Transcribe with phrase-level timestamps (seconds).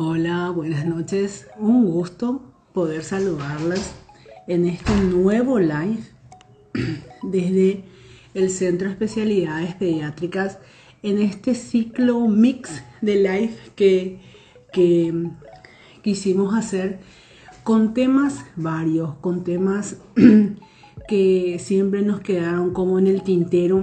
[0.00, 1.48] Hola, buenas noches.
[1.58, 2.40] Un gusto
[2.72, 3.96] poder saludarlas
[4.46, 6.04] en este nuevo live
[7.24, 7.82] desde
[8.32, 10.60] el Centro de Especialidades Pediátricas
[11.02, 14.20] en este ciclo mix de live que,
[14.72, 15.30] que
[16.04, 17.00] quisimos hacer
[17.64, 19.96] con temas varios, con temas
[21.08, 23.82] que siempre nos quedaron como en el tintero,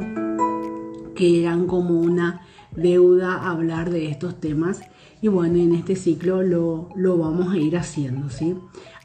[1.14, 2.40] que eran como una
[2.74, 4.80] deuda hablar de estos temas
[5.26, 8.56] y bueno, en este ciclo lo, vamos a ir haciendo, ¿sí?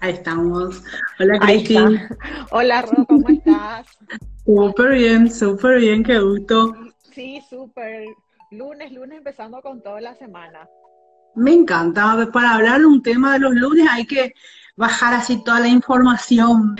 [0.00, 0.82] Ahí estamos.
[1.18, 2.08] Hola, Cristina.
[2.50, 3.86] Hola, Ro, ¿cómo estás?
[4.48, 6.74] Súper bien, súper bien, qué gusto.
[7.12, 8.06] Sí, súper.
[8.50, 10.66] Lunes, lunes empezando con toda la semana.
[11.34, 12.26] Me encanta.
[12.32, 14.32] Para hablar de un tema de los lunes hay que
[14.74, 16.76] bajar así toda la información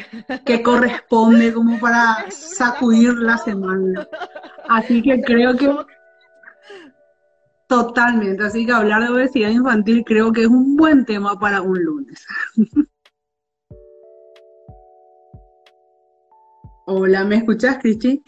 [0.46, 4.08] que corresponde como para sacudir la semana.
[4.70, 5.70] Así que creo que
[7.66, 11.82] totalmente, así que hablar de obesidad infantil creo que es un buen tema para un
[11.82, 12.26] lunes.
[16.90, 18.22] Hola, ¿me escuchas, Cristi?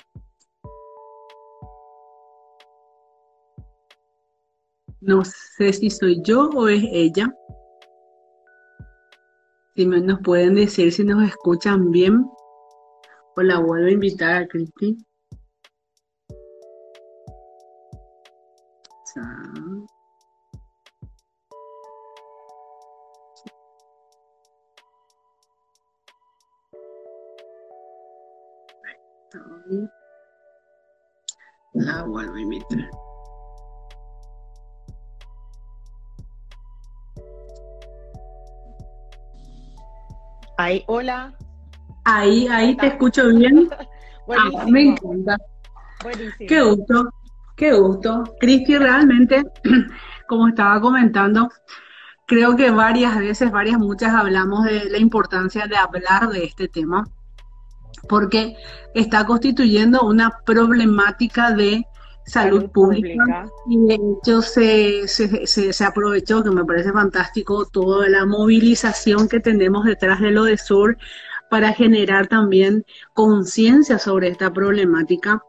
[5.01, 7.35] No sé si soy yo o es ella.
[9.75, 12.27] Si me, nos pueden decir si nos escuchan bien.
[13.35, 14.99] O la vuelvo a invitar a Cristi.
[31.75, 32.91] La vuelvo a invitar.
[40.59, 41.33] Ahí, hola.
[42.05, 43.69] Ahí, ahí te escucho bien.
[44.33, 45.37] Ah, me encanta.
[46.05, 46.47] Buenísimo.
[46.49, 47.11] Qué gusto,
[47.57, 48.23] qué gusto.
[48.39, 49.43] Cristi, realmente,
[50.29, 51.49] como estaba comentando,
[52.27, 57.05] creo que varias veces, varias, muchas hablamos de la importancia de hablar de este tema
[58.11, 58.57] porque
[58.93, 61.87] está constituyendo una problemática de
[62.27, 63.47] salud, pública.
[63.69, 69.85] y de hecho se, se, aprovechó, que me parece fantástico, toda la movilización que tenemos
[69.85, 70.99] detrás de lo de Sur
[71.51, 72.85] para generar también
[73.15, 75.43] conciencia sobre esta problemática.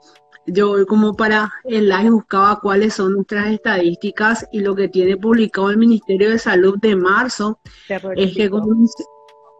[0.45, 5.71] Yo como para el live buscaba cuáles son nuestras estadísticas y lo que tiene publicado
[5.71, 7.59] el Ministerio de Salud de marzo
[8.15, 8.51] es que,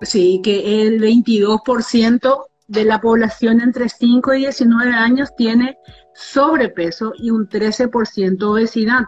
[0.02, 5.78] sí, que el 22% de la población entre 5 y 19 años tiene
[6.14, 9.06] sobrepeso y un 13% obesidad.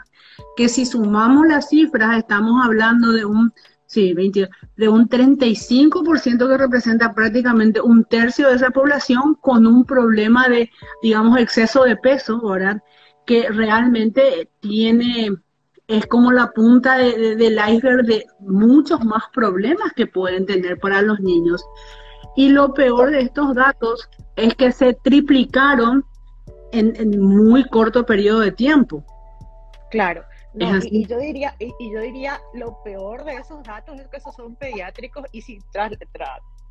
[0.57, 3.53] que si sumamos las cifras estamos hablando de un,
[3.85, 9.85] sí, 20, de un 35% que representa prácticamente un tercio de esa población con un
[9.85, 10.69] problema de,
[11.01, 12.81] digamos, exceso de peso, ¿verdad?
[13.25, 15.37] Que realmente tiene,
[15.87, 21.19] es como la punta del iceberg de muchos más problemas que pueden tener para los
[21.19, 21.63] niños.
[22.35, 26.05] Y lo peor de estos datos es que se triplicaron
[26.71, 29.03] en, muy corto periodo de tiempo.
[29.91, 30.23] Claro.
[30.55, 34.55] y, yo diría, y, yo diría, lo peor de esos datos es que esos son
[34.55, 35.91] pediátricos y si tras,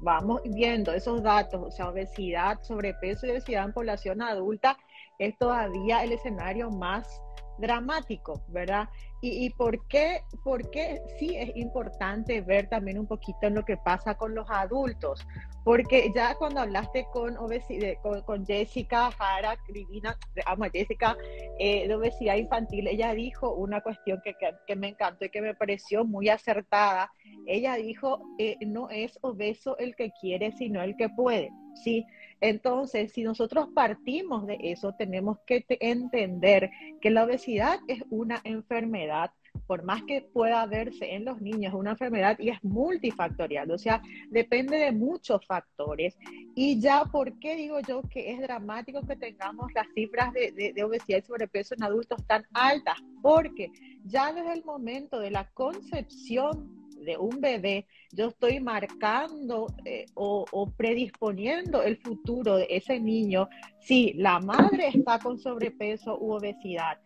[0.01, 4.77] vamos viendo esos datos, o sea, obesidad, sobrepeso y obesidad en población adulta,
[5.19, 7.23] es todavía el escenario más
[7.59, 8.89] dramático, ¿verdad?
[9.25, 13.77] ¿Y, por, qué, por qué sí es importante ver también un poquito en lo que
[13.77, 15.25] pasa con los adultos?
[15.63, 17.95] Porque ya cuando hablaste con, obesidad,
[18.27, 21.17] con, Jessica Jara, Divina, amo a Jessica,
[21.61, 24.35] eh, de obesidad infantil, ella dijo una cuestión que,
[24.67, 27.13] que, me encantó y que me pareció muy acertada.
[27.47, 31.53] Ella dijo, eh, no es obeso el que quiere, sino el que puede,
[31.85, 32.05] ¿sí?
[32.43, 39.31] Entonces, si nosotros partimos de eso, tenemos que entender que la obesidad es una enfermedad
[39.67, 44.03] por más que pueda verse en los niños una enfermedad y es multifactorial, o sea,
[44.31, 46.17] depende de muchos factores.
[46.55, 51.19] Y ya, ¿por qué digo yo que es dramático que tengamos las cifras de, obesidad
[51.19, 52.99] y sobrepeso en adultos tan altas?
[53.23, 53.71] Porque
[54.05, 60.45] ya desde el momento de la concepción de un bebé, yo estoy marcando eh, o,
[60.51, 63.49] o, predisponiendo el futuro de ese niño
[63.81, 66.99] si la madre está con sobrepeso u obesidad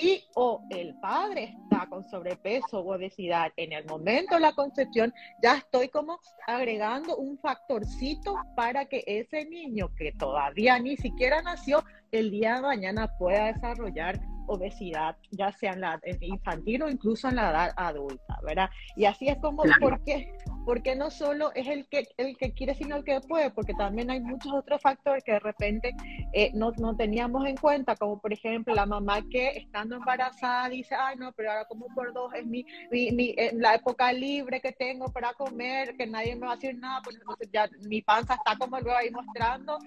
[0.00, 3.52] y o el padre está con sobrepeso u obesidad.
[3.56, 5.12] En el momento de la concepción,
[5.42, 11.84] ya estoy como agregando un factorcito para que ese niño que todavía ni siquiera nació,
[12.12, 17.36] el día de mañana pueda desarrollar obesidad, ya sea en la infantil o incluso en
[17.36, 18.68] la edad adulta, ¿verdad?
[18.96, 20.32] Y así es como, ¿por qué?
[20.68, 24.10] Porque no solo es el que, el que quiere, sino el que puede, porque también
[24.10, 25.96] hay muchos otros factores que de repente
[26.34, 30.94] eh, no, no, teníamos en cuenta, como por ejemplo la mamá que estando embarazada dice,
[30.94, 34.72] ay no, pero ahora como por dos es mi, mi, eh, la época libre que
[34.72, 38.34] tengo para comer, que nadie me va a decir nada, pues entonces ya mi panza
[38.34, 39.78] está como luego ahí mostrando,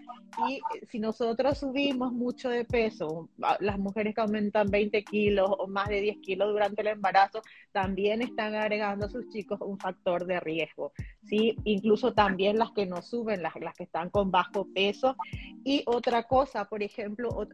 [0.50, 3.30] y si nosotros subimos mucho de peso,
[3.60, 8.24] las mujeres que aumentan 20 kilos o más de 10 kilos durante el embarazo, también
[8.24, 10.71] están agregando a sus chicos un factor de riesgo.
[11.26, 11.56] ¿Sí?
[11.64, 15.16] Incluso también las que no suben, las, las que están con bajo peso.
[15.64, 17.48] Y otra cosa, por ejemplo,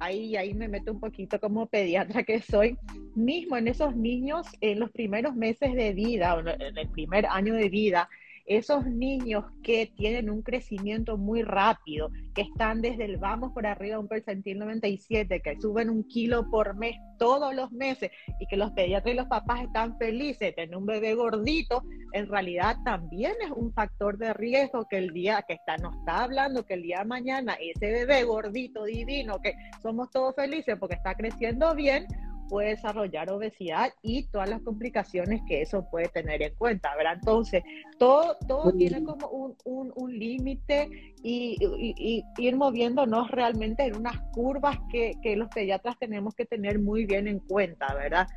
[0.00, 2.78] ahí, ahí me meto un poquito como pediatra que soy,
[3.14, 7.68] mismo en esos niños, en los primeros meses de vida, en el primer año de
[7.68, 8.08] vida,
[8.46, 13.98] esos niños que tienen un crecimiento muy rápido, que están desde el vamos por arriba
[13.98, 18.10] un percentil 97, que suben un kilo por mes todos los meses
[18.40, 21.82] y que los pediatras y los papás están felices, tener un bebé gordito,
[22.12, 26.24] en realidad también es un factor de riesgo que el día que está, nos está
[26.24, 30.96] hablando que el día de mañana ese bebé gordito, divino, que somos todos felices porque
[30.96, 32.06] está creciendo bien,
[32.54, 37.14] puede desarrollar obesidad y todas las complicaciones que eso puede tener en cuenta, ¿verdad?
[37.14, 37.64] Entonces,
[37.98, 44.20] todo, todo tiene como un, un, un límite y, y, ir moviéndonos realmente en unas
[44.30, 48.28] curvas que, que los pediatras tenemos que tener muy bien en cuenta, ¿verdad?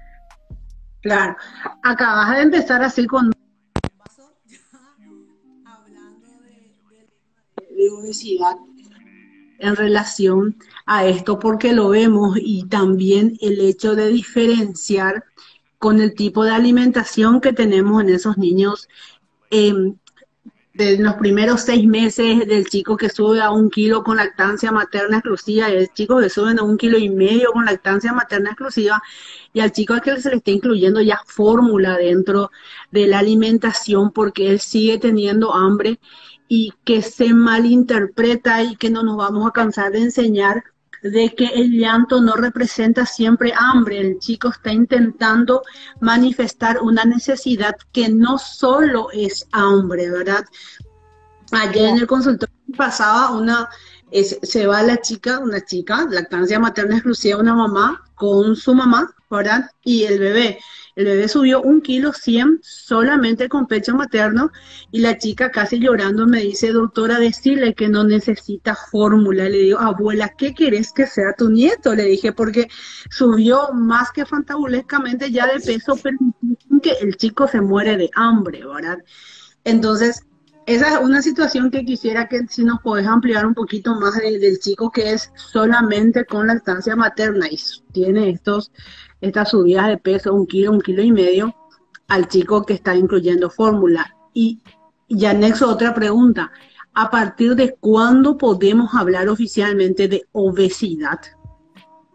[1.01, 1.35] Claro,
[1.83, 3.29] acabas de empezar así con...
[5.63, 6.27] Hablando
[7.69, 8.55] de obesidad
[9.59, 15.23] en relación a esto porque lo vemos y también el hecho de diferenciar
[15.79, 18.87] con el tipo de alimentación que tenemos en esos niños
[19.51, 19.95] em,
[20.77, 25.17] de los primeros seis meses del chico que sube a un kilo con lactancia materna
[25.17, 29.01] exclusiva y el chico que sube a un kilo y medio con lactancia materna exclusiva
[29.53, 32.51] y al chico al que se le está incluyendo ya fórmula dentro
[32.91, 35.99] de la alimentación porque él sigue teniendo hambre
[36.47, 40.63] y que se malinterpreta y que no nos vamos a cansar de enseñar
[41.03, 43.99] de que el llanto no representa siempre hambre.
[43.99, 45.63] El chico está intentando
[45.99, 50.45] manifestar una necesidad que no solo es hambre, ¿verdad?
[51.51, 53.69] Ayer en el consultorio pasaba una,
[54.11, 59.69] se va la chica, una chica, lactancia materna exclusiva, una mamá con su mamá, ¿verdad?
[59.83, 60.59] Y el bebé.
[60.97, 64.51] El bebé subió un kilo cien solamente con pecho materno
[64.91, 69.47] y la chica casi llorando me dice, doctora, decirle que no necesita fórmula.
[69.47, 71.93] Le digo, abuela, ¿qué quieres que sea tu nieto?
[71.93, 72.67] Le dije, porque
[73.11, 76.17] subió más que fantabulescamente ya de peso, pero
[76.81, 78.97] que el chico se muere de hambre, ¿verdad?
[79.65, 80.23] Entonces,
[80.65, 84.59] esa es una situación que quisiera que si nos podés ampliar un poquito más del
[84.59, 87.57] chico que es solamente con lactancia materna y
[87.93, 88.71] tiene estos
[89.21, 91.55] estas subidas de peso, un kilo, un kilo y medio,
[92.07, 94.15] al chico que está incluyendo fórmula.
[94.33, 94.61] Y,
[95.07, 96.51] y anexo otra pregunta.
[96.93, 101.19] ¿A partir de cuándo podemos hablar oficialmente de obesidad?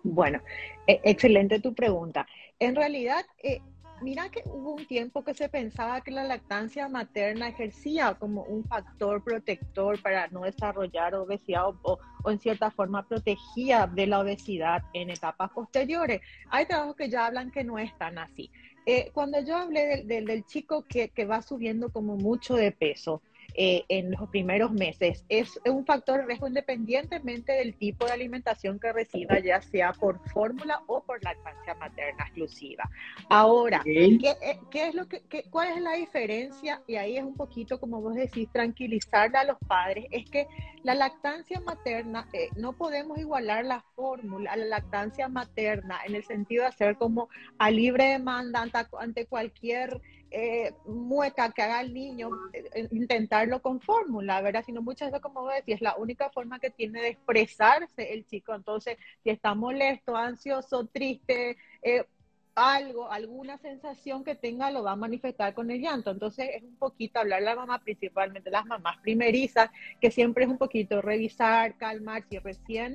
[0.02, 0.40] Bueno,
[0.86, 2.26] e, excelente tu pregunta.
[2.58, 3.60] En realidad, eh,
[4.02, 8.64] mira que hubo un tiempo que se pensaba que la lactancia materna ejercía como un
[8.64, 15.10] factor protector para no desarrollar obesidad o, en cierta forma protegía de la obesidad en
[15.10, 16.20] etapas posteriores.
[16.50, 18.50] Hay trabajos que ya hablan que no es tan así.
[18.84, 23.22] Eh, cuando yo hablé del, del, chico que va subiendo como mucho de peso,
[23.54, 25.24] eh, en los primeros meses.
[25.28, 30.18] Es un factor de riesgo independientemente del tipo de alimentación que reciba, ya sea por
[30.30, 32.88] fórmula o por lactancia materna exclusiva.
[33.28, 36.82] Ahora, ¿qué, eh, ¿qué, es lo que, ¿cuál es la diferencia?
[36.86, 40.46] Y ahí es un poquito, como vos decís, tranquilizarle a los padres, es que
[40.82, 46.24] la lactancia materna, eh, no podemos igualar la fórmula a la lactancia materna en el
[46.24, 47.28] sentido de hacer como
[47.58, 48.66] a libre demanda
[48.98, 50.00] ante cualquier
[50.34, 54.64] eh, mueca que haga el niño, eh, intentarlo con fórmula, ¿verdad?
[54.64, 58.54] Sino muchas veces, como decía, es la única forma que tiene de expresarse el chico.
[58.54, 62.06] Entonces, si está molesto, ansioso, triste, eh,
[62.54, 66.10] algo, alguna sensación que tenga, lo va a manifestar con el llanto.
[66.10, 69.70] Entonces, es un poquito hablar la mamá, principalmente las mamás primerizas,
[70.00, 72.94] que siempre es un poquito revisar, calmar, si recién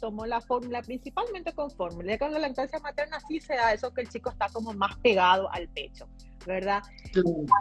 [0.00, 2.16] tomó la fórmula, principalmente con fórmula.
[2.18, 5.50] Con la lactancia materna sí se da eso que el chico está como más pegado
[5.52, 6.08] al pecho.
[6.46, 6.82] ¿Verdad?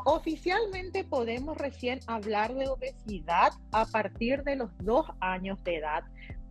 [0.05, 6.03] Oficialmente podemos recién hablar de obesidad a partir de los dos años de edad.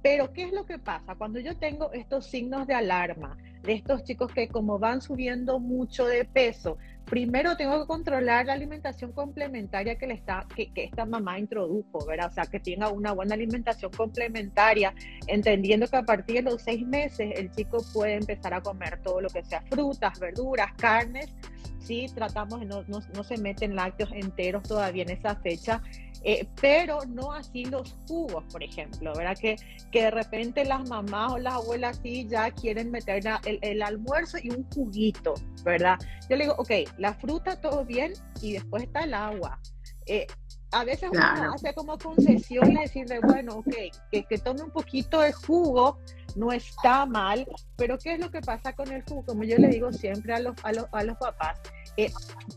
[0.03, 1.17] Pero ¿qué es lo que pasa?
[1.17, 6.07] Cuando yo tengo estos signos de alarma de estos chicos que como van subiendo mucho
[6.07, 11.05] de peso, primero tengo que controlar la alimentación complementaria que, le está, que, que, esta
[11.05, 12.29] mamá introdujo, ¿verdad?
[12.31, 14.95] O sea, que tenga una buena alimentación complementaria,
[15.27, 19.21] entendiendo que a partir de los seis meses el chico puede empezar a comer todo
[19.21, 21.35] lo que sea frutas, verduras, carnes,
[21.81, 25.83] sí tratamos de no, no, no, se meten lácteos enteros todavía en esa fecha,
[26.25, 29.37] eh, pero no así los jugos, por ejemplo, ¿verdad?
[29.39, 29.57] Que,
[29.93, 34.39] que de repente las mamás o las abuelas sí ya quieren meter el, el almuerzo
[34.43, 35.99] y un juguito, ¿verdad?
[36.29, 39.61] Yo le digo, ok, la fruta todo bien y después está el agua.
[40.07, 40.27] Eh,
[40.71, 43.75] a veces uno hace como concesión y decirle, bueno, ok,
[44.11, 45.99] que, que, tome un poquito de jugo,
[46.37, 49.25] no está mal, pero ¿qué es lo que pasa con el jugo?
[49.25, 51.61] Como yo le digo siempre a los, a los, a los papás,
[51.97, 52.11] eh,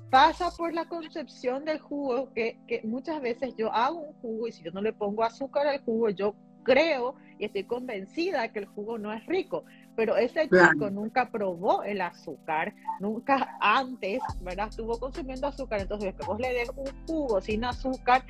[0.09, 4.51] pasa por la concepción del jugo que, que, muchas veces yo hago un jugo y
[4.51, 8.65] si yo no le pongo azúcar al jugo, yo creo y estoy convencida que el
[8.67, 14.67] jugo no es rico, pero ese chico nunca probó el azúcar, nunca antes, ¿verdad?
[14.69, 18.23] Estuvo consumiendo azúcar, entonces que vos le des un jugo sin azúcar,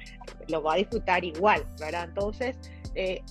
[0.47, 2.05] lo va a disfrutar igual, ¿verdad?
[2.05, 2.57] Entonces,
[2.95, 3.21] eh,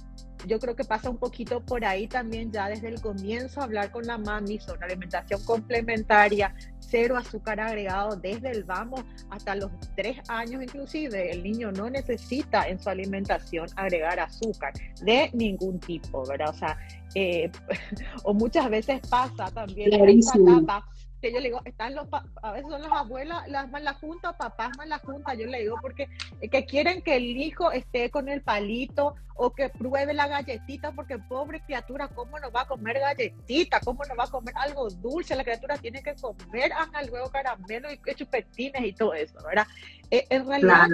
[0.46, 4.06] yo creo que pasa un poquito por ahí también ya desde el comienzo hablar con
[4.06, 10.62] la mami sobre alimentación complementaria, cero azúcar agregado desde el vamos hasta los tres años
[10.62, 11.30] inclusive.
[11.30, 16.50] El niño no necesita en su alimentación agregar azúcar de ningún tipo, ¿verdad?
[16.50, 16.78] O sea,
[17.14, 17.50] eh,
[18.24, 20.86] o muchas veces pasa también en esta etapa
[21.20, 22.06] que yo le digo, están los,
[22.42, 25.60] a veces son las abuelas las más la junta, papás más la junta, yo le
[25.60, 26.08] digo, porque
[26.50, 31.18] que quieren que el hijo esté con el palito o que pruebe la galletita, porque
[31.18, 33.80] pobre criatura, ¿cómo no va a comer galletita?
[33.80, 35.36] ¿Cómo no va a comer algo dulce?
[35.36, 39.66] La criatura tiene que comer hasta luego caramelo y chupetines y todo eso, ¿verdad?
[40.10, 40.88] Eh, en realidad,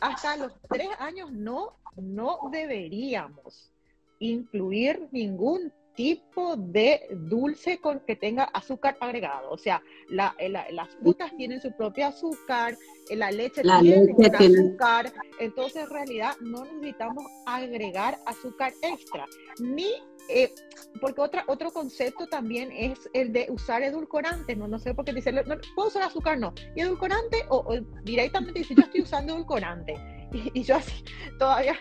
[0.00, 3.72] hasta los tres años no, no deberíamos
[4.18, 9.50] incluir ningún tipo de dulce con que tenga azúcar agregado.
[9.50, 10.34] O sea, la,
[10.70, 12.76] las frutas tienen su propio azúcar,
[13.10, 19.26] la leche tiene azúcar, entonces en realidad no necesitamos agregar azúcar extra.
[19.58, 19.88] Ni,
[20.28, 20.52] eh,
[21.00, 25.12] porque otra, otro concepto también es el de usar edulcorante, no, no sé por qué
[25.12, 25.42] dice, no,
[25.74, 26.52] puedo usar azúcar, no.
[26.74, 27.74] Y edulcorante, o,
[28.04, 29.94] directamente dice, yo estoy usando edulcorante.
[30.54, 31.04] y yo así,
[31.38, 31.76] todavía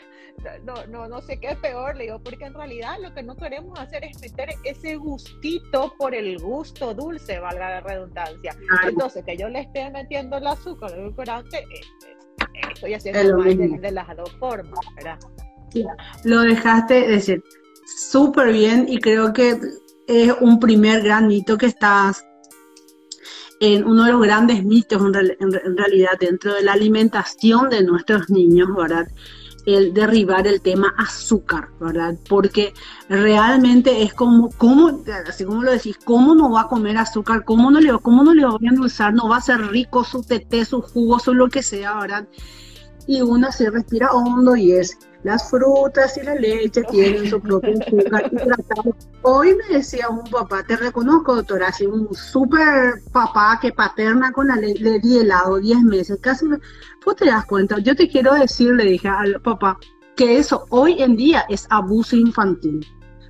[0.64, 3.36] no, no, no sé qué es peor, le digo, porque en realidad lo que no
[3.36, 8.56] queremos hacer es meter ese gustito por el gusto dulce, valga la redundancia.
[8.88, 11.82] Entonces, que yo le esté metiendo el azúcar, el edulcorante, eh,
[12.54, 15.20] eh, estoy haciendo mal de, las dos formas, ¿verdad?
[16.24, 17.44] lo dejaste decir
[17.86, 19.60] súper bien y creo que
[20.08, 22.24] es un primer gran mito que estás
[23.60, 28.70] en uno de los grandes mitos en realidad dentro de la alimentación de nuestros niños,
[28.76, 29.08] ¿verdad?
[29.66, 32.16] El derribar el tema azúcar, ¿verdad?
[32.30, 32.74] Porque
[33.10, 37.44] realmente es como, ¿cómo, así como lo decís, cómo no va a comer azúcar?
[37.46, 39.14] ¿Cómo no le, cómo no le va a endulzar?
[39.14, 42.28] No va a ser rico su teté, su jugo, su lo que sea, ¿verdad?
[43.08, 47.74] Y uno se respira hondo y es las frutas y la leche tienen su propio
[47.82, 48.32] azúcar
[49.24, 54.48] Hoy me decía un papá, te reconozco doctora, así un súper papá que paterna con
[54.48, 56.60] la leche, le di helado 10 meses, casi me,
[57.04, 59.80] pues te das cuenta, yo te quiero decir, le dije al papá,
[60.16, 62.86] que eso hoy en día es abuso infantil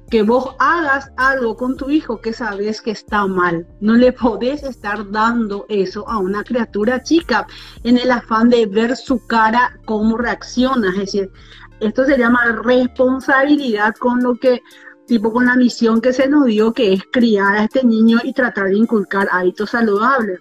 [0.09, 3.67] que vos hagas algo con tu hijo que sabes que está mal.
[3.79, 7.47] No le podés estar dando eso a una criatura chica
[7.83, 10.89] en el afán de ver su cara, cómo reacciona.
[10.89, 11.31] Es decir,
[11.79, 14.61] esto se llama responsabilidad con lo que,
[15.07, 18.33] tipo con la misión que se nos dio, que es criar a este niño y
[18.33, 20.39] tratar de inculcar hábitos saludables.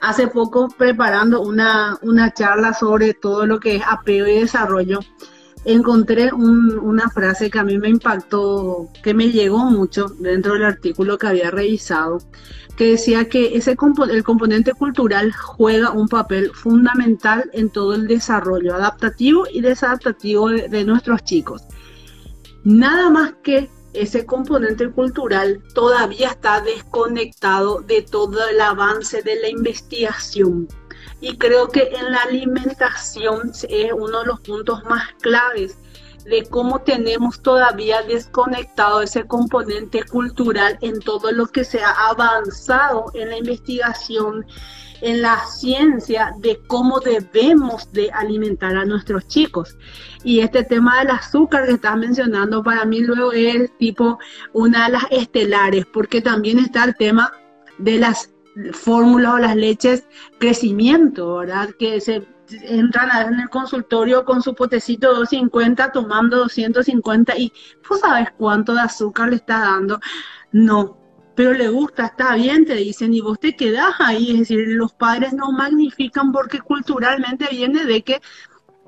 [0.00, 5.00] Hace poco preparando una, una charla sobre todo lo que es apego y desarrollo,
[5.64, 11.18] encontré una frase que a mí me impactó, que me llegó mucho dentro del artículo
[11.18, 12.18] que había revisado,
[12.76, 13.76] que decía que ese
[14.10, 20.84] el componente cultural juega un papel fundamental en todo el desarrollo adaptativo y desadaptativo de
[20.84, 21.62] nuestros chicos.
[22.64, 29.48] Nada más que ese componente cultural todavía está desconectado de todo el avance de la
[29.48, 30.68] investigación
[31.24, 35.78] y creo que en la alimentación es uno de los puntos más claves
[36.26, 43.06] de cómo tenemos todavía desconectado ese componente cultural en todo lo que se ha avanzado
[43.14, 44.44] en la investigación,
[45.00, 49.78] en la ciencia de cómo debemos de alimentar a nuestros chicos.
[50.24, 54.18] Y este tema del azúcar que estás mencionando para mí luego es tipo
[54.52, 57.32] una de las estelares, porque también está el tema
[57.78, 58.33] de las
[58.72, 60.06] fórmula o las leches
[60.38, 61.70] crecimiento, ¿verdad?
[61.78, 62.26] Que se
[62.62, 67.52] entran en el consultorio con su potecito 250 tomando 250 y
[67.86, 70.00] pues sabes cuánto de azúcar le está dando.
[70.52, 70.96] No,
[71.34, 74.92] pero le gusta, está bien, te dicen, y vos te quedás ahí, es decir, los
[74.92, 78.20] padres no magnifican porque culturalmente viene de que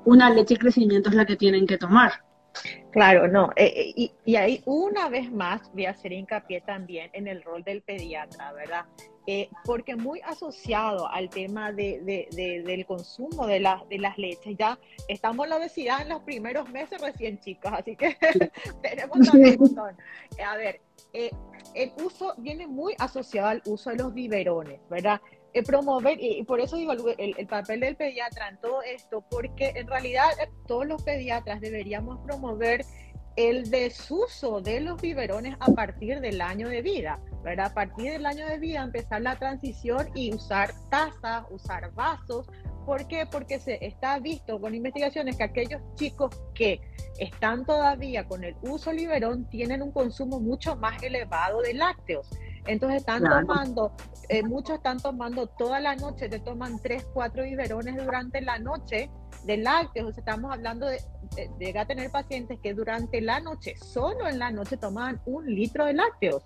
[0.05, 2.26] una leche crecimiento es la que tienen que tomar.
[2.91, 3.51] Claro, no.
[3.55, 7.43] Eh, eh, y, y, ahí una vez más voy a hacer hincapié también en el
[7.43, 8.85] rol del pediatra, ¿verdad?
[9.27, 12.27] Eh, porque muy asociado al tema de,
[12.65, 14.55] del consumo de, de las leches.
[14.57, 18.17] Ya estamos en la obesidad en los primeros meses recién, chicos, así que
[18.81, 20.79] tenemos también un A ver,
[21.13, 25.21] el uso viene muy asociado al uso de los biberones, ¿verdad?
[25.63, 29.87] Promover, y por eso digo el, el, papel del pediatra en todo esto, porque en
[29.87, 32.85] realidad eh, todos los pediatras deberíamos promover
[33.37, 37.67] el desuso de los biberones a partir del año de vida, ¿verdad?
[37.67, 42.47] A partir del año de vida empezar la transición y usar tazas, usar vasos.
[42.83, 43.27] ¿Por qué?
[43.29, 46.81] Porque se está visto con investigaciones que aquellos chicos que
[47.19, 52.27] están todavía con el uso biberón tienen un consumo mucho más elevado de lácteos.
[52.67, 53.93] Entonces están tomando,
[54.29, 59.09] eh, muchos están tomando toda la noche, te toman tres, cuatro biberones durante la noche
[59.45, 60.09] de lácteos.
[60.09, 60.99] O sea, estamos hablando de,
[61.59, 65.85] llega a tener pacientes que durante la noche, solo en la noche, toman un litro
[65.85, 66.43] de lácteos.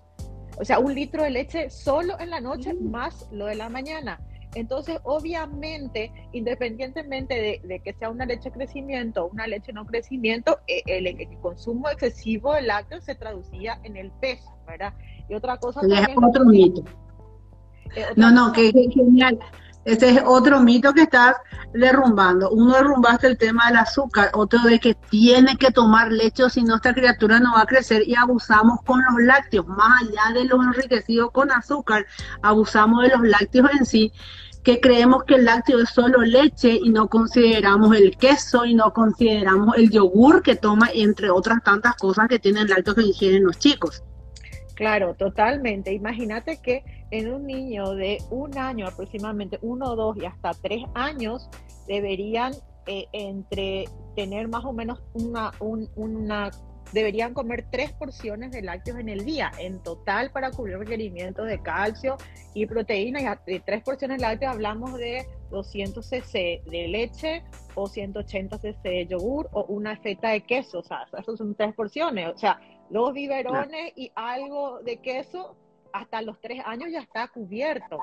[0.57, 2.91] O sea, un litro de leche solo en la noche mm.
[2.91, 4.19] más lo de la mañana.
[4.53, 10.59] Entonces, obviamente, independientemente de, que sea una leche de crecimiento o una leche no crecimiento,
[10.67, 14.93] eh, el, el, consumo excesivo de lácteos se traducía en el peso, ¿verdad?
[15.29, 16.83] Y otra cosa es otro mito.
[17.95, 19.39] Eh, no, no, que, genial.
[19.83, 21.35] Ese es otro mito que estás
[21.73, 22.51] derrumbando.
[22.51, 26.75] Uno derrumbaste el tema del azúcar, otro de que tiene que tomar leche si no
[26.75, 30.63] esta criatura no va a crecer y abusamos con los lácteos, más allá de los
[30.63, 32.05] enriquecidos con azúcar,
[32.43, 34.11] abusamos de los lácteos en sí,
[34.63, 38.93] que creemos que el lácteo es solo leche y no consideramos el queso y no
[38.93, 43.57] consideramos el yogur que toma, entre otras tantas cosas que tienen lácteos que ingieren los
[43.57, 44.03] chicos.
[44.75, 45.93] Claro, totalmente.
[45.93, 51.49] Imagínate que en un niño de un año aproximadamente, uno, dos y hasta tres años,
[51.87, 52.53] deberían
[52.87, 56.49] eh, entre tener más o menos una, una,
[56.93, 61.61] deberían comer tres porciones de lácteos en el día, en total para cubrir requerimientos de
[61.61, 62.17] calcio
[62.53, 63.21] y proteína.
[63.21, 67.43] Y de tres porciones de lácteos hablamos de 200 cc de leche
[67.75, 70.79] o 180 cc de yogur o una feta de queso.
[70.79, 72.33] O sea, esas son tres porciones.
[72.33, 75.55] O sea, los biberones y algo de queso,
[75.93, 77.99] hasta los tres años ya está cubierto.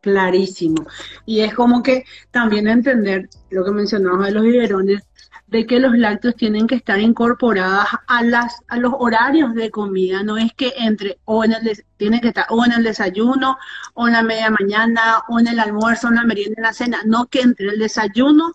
[0.00, 0.86] Clarísimo.
[1.26, 5.02] Y es como que también entender lo que mencionamos de los biberones,
[5.46, 10.22] de que los lácteos tienen que estar incorporadas a las a los horarios de comida,
[10.22, 13.58] no es que entre o en el tiene que estar o en el desayuno
[13.94, 16.72] o en la media mañana o en el almuerzo, o en la merienda, en la
[16.72, 18.54] cena, no que entre el desayuno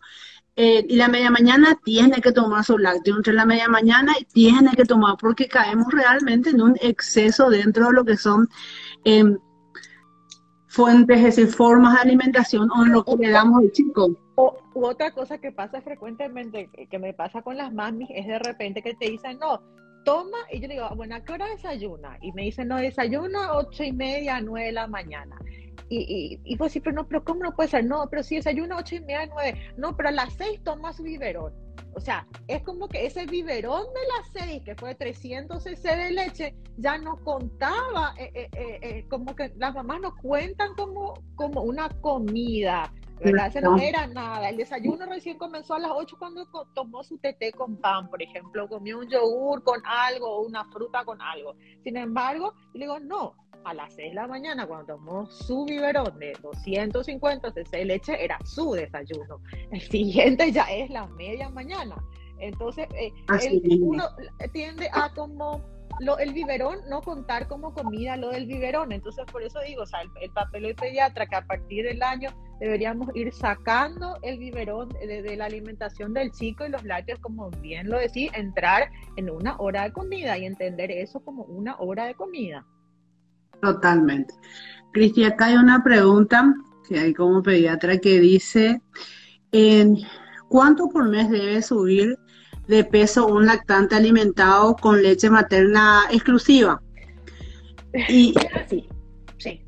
[0.58, 4.72] eh, y la media mañana tiene que tomar su lácteo entre la media mañana tiene
[4.72, 8.48] que tomar porque caemos realmente en un exceso dentro de lo que son
[9.04, 9.38] em,
[10.68, 14.16] fuentes, es decir, formas de alimentación o en lo que le damos al chico.
[14.36, 18.82] O, otra cosa que pasa frecuentemente, que me pasa con las mamis, es de repente
[18.82, 19.62] que te dicen, no,
[20.06, 22.18] toma, y yo le digo, bueno, ¿a qué hora desayuna?
[22.22, 25.36] Y me dicen, no, desayuna ocho y media, nueve de la mañana.
[25.90, 27.86] Y, y, pues sí, pero no, pero ¿cómo no puede ser?
[27.86, 29.60] No, pero si desayuna ocho y media, nueve.
[29.78, 31.54] No, pero a las seis toma su biberón.
[31.94, 36.12] O sea, es como que ese biberón de las seis, que fue 300 cc de
[36.12, 38.50] leche, ya no contaba, eh, eh,
[38.82, 42.92] eh, como que las mamás nos cuentan como, como una comida.
[43.24, 43.48] ¿Verdad?
[43.48, 44.50] Ese no era nada.
[44.50, 48.68] El desayuno recién comenzó a las 8 cuando tomó su teté con pan, por ejemplo,
[48.68, 51.56] comió un yogur con algo o una fruta con algo.
[51.84, 56.18] Sin embargo, le digo, no, a las 6 de la mañana cuando tomó su biberón
[56.20, 59.42] de 250 cc de leche era su desayuno.
[59.72, 61.96] El siguiente ya es la media mañana.
[62.40, 63.12] Entonces, eh,
[63.82, 64.04] uno
[64.52, 65.62] tiende a como
[66.00, 68.92] lo, el biberón no contar como comida lo del biberón.
[68.92, 72.30] Entonces, por eso digo, o sea, el, papel del pediatra que a partir del año
[72.60, 77.90] deberíamos ir sacando el biberón de, la alimentación del chico y los lácteos, como bien
[77.90, 82.16] lo decía, entrar en una hora de comida y entender eso como una hora de
[82.16, 82.66] comida.
[83.62, 84.34] Totalmente.
[84.92, 86.54] Cristi, acá hay una pregunta
[86.88, 88.82] que hay como pediatra que dice,
[89.52, 89.98] ¿en
[90.50, 92.18] ¿cuánto por mes debe subir
[92.68, 96.82] de peso un lactante alimentado con leche materna exclusiva.
[98.10, 98.34] Y
[98.70, 98.88] sí,
[99.38, 99.62] sí.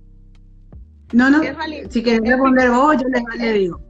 [1.14, 1.42] No, no,
[1.90, 3.08] si quieres responder vos, yo
[3.38, 3.82] le, digo.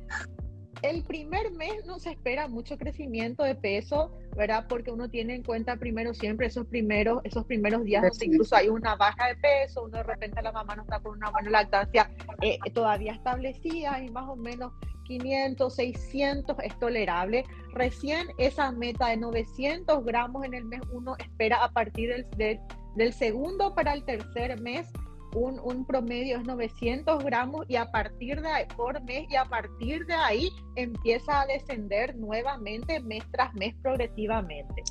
[0.84, 4.68] El primer mes no se espera mucho crecimiento de peso, ¿verdad?
[4.70, 8.70] Porque uno tiene en cuenta primero siempre esos primeros, esos primeros días donde incluso hay
[8.70, 12.12] una baja de peso, uno de repente la mamá no está con una buena lactancia
[12.42, 14.72] eh, todavía establecida y más o menos
[15.08, 17.46] 500, 600 es tolerable.
[17.74, 22.60] Recién esa meta de 900 gramos en el mes uno espera a partir del,
[22.96, 24.88] del, segundo para el tercer mes.
[25.34, 29.46] Un, un, promedio es 900 gramos y a partir de ahí, por mes y a
[29.46, 34.84] partir de ahí empieza a descender nuevamente mes tras mes progresivamente.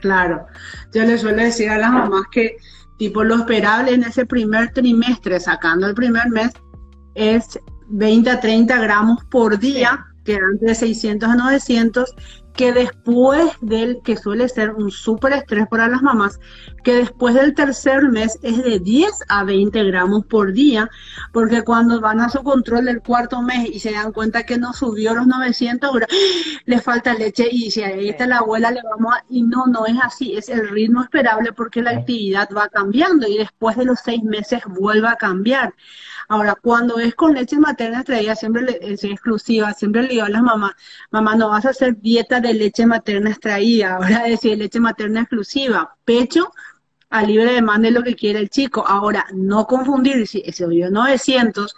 [0.00, 0.46] Claro,
[0.92, 2.56] yo le suelo decir a las mamás que
[2.98, 6.52] tipo lo esperable en ese primer trimestre, sacando el primer mes,
[7.14, 7.58] es
[7.92, 12.14] 20 a 30 gramos por día, que eran de 600 a 900,
[12.54, 16.38] que después del, que suele ser un súper estrés para las mamás,
[16.84, 20.90] que después del tercer mes es de 10 a 20 gramos por día,
[21.32, 24.72] porque cuando van a su control del cuarto mes y se dan cuenta que no
[24.72, 26.16] subió los 900 gramos,
[26.64, 29.86] le falta leche y si ahí está la abuela le vamos a, y no, no
[29.86, 33.98] es así, es el ritmo esperable porque la actividad va cambiando y después de los
[34.04, 35.74] seis meses vuelve a cambiar.
[36.28, 40.42] Ahora, cuando es con leche materna extraída, siempre es exclusiva, siempre le digo a las
[40.42, 40.72] mamás,
[41.10, 45.96] mamá, no vas a hacer dieta de leche materna extraída, ahora decir leche materna exclusiva,
[46.04, 46.50] pecho
[47.10, 48.84] a libre demanda es lo que quiere el chico.
[48.86, 51.76] Ahora, no confundir, si se oyó 900,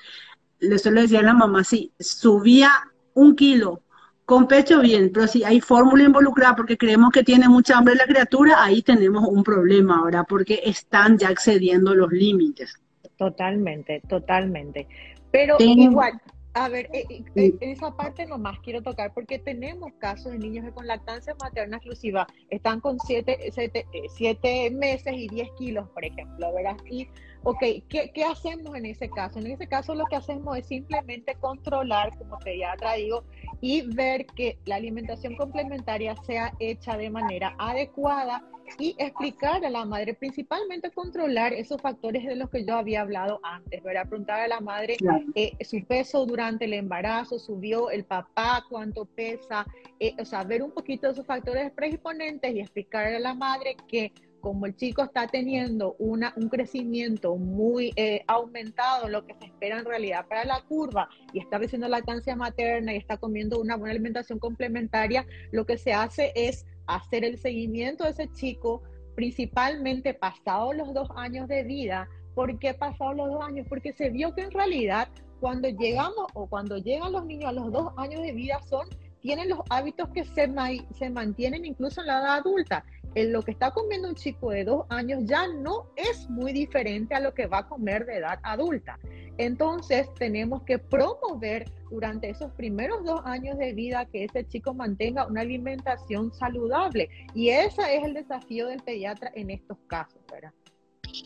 [0.61, 2.71] le suelo decir a la mamá, si subía
[3.15, 3.83] un kilo
[4.25, 8.07] con pecho bien, pero si hay fórmula involucrada porque creemos que tiene mucha hambre la
[8.07, 12.81] criatura, ahí tenemos un problema ahora, porque están ya excediendo los límites.
[13.25, 14.87] Totalmente, totalmente.
[15.31, 16.21] Pero igual,
[16.53, 20.65] a ver, eh, eh, eh, esa parte nomás quiero tocar porque tenemos casos de niños
[20.67, 26.05] que con lactancia materna exclusiva están con 7 siete, siete, meses y 10 kilos, por
[26.05, 26.77] ejemplo, ¿verdad?
[26.91, 27.09] Y,
[27.45, 29.39] ok, ¿qué, ¿qué, hacemos en ese caso?
[29.39, 33.25] En ese caso lo que hacemos es simplemente controlar, como te ya digo,
[33.65, 38.45] y ver que la alimentación complementaria sea hecha de manera adecuada
[38.79, 43.41] y explicar a la madre, principalmente controlar esos factores de los que yo había hablado
[43.43, 44.07] antes, ¿verdad?
[44.07, 44.99] Preguntar a la madre
[45.35, 49.65] eh, su peso durante el embarazo, subió el papá, cuánto pesa,
[49.99, 53.79] eh, o sea, ver un poquito de esos factores predisponentes y explicar a la madre
[53.89, 54.13] que
[54.45, 59.79] como el chico está teniendo una, un crecimiento muy eh, aumentado, lo que se espera
[59.79, 63.93] en realidad para la curva, y está recibiendo lactancia materna y está comiendo una buena
[63.93, 68.83] alimentación complementaria, lo que se hace es hacer el seguimiento de ese chico,
[69.15, 72.07] principalmente pasados los dos años de vida.
[72.35, 73.67] ¿Por qué pasados los dos años?
[73.67, 75.09] Porque se vio que en realidad
[75.41, 78.87] cuando llegamos o cuando llegan los niños a los dos años de vida son
[79.23, 80.53] tienen los hábitos que se,
[80.99, 84.87] se mantienen incluso en la edad adulta lo que está comiendo un chico de dos
[84.89, 88.99] años ya no es muy diferente a lo que va a comer de edad adulta.
[89.39, 95.27] Entonces tenemos que promover durante esos primeros dos años de vida que ese chico mantenga
[95.27, 97.09] una alimentación saludable.
[97.35, 100.53] Y ese es el desafío del pediatra en estos casos, ¿verdad?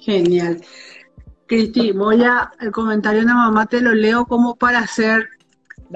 [0.02, 0.60] Genial.
[1.46, 5.28] Cristi, voy a, el comentario de una mamá te lo leo como para hacer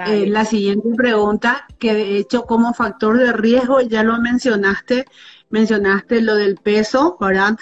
[0.07, 5.05] eh, la siguiente pregunta, que de hecho como factor de riesgo, ya lo mencionaste,
[5.53, 7.57] mencionaste lo del peso, ¿verdad?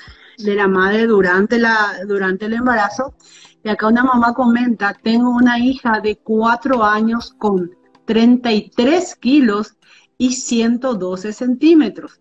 [0.44, 3.14] de la madre durante, la, durante el embarazo.
[3.62, 7.70] Y acá una mamá comenta, tengo una hija de cuatro años con
[8.06, 9.76] 33 kilos
[10.16, 12.20] y 112 centímetros.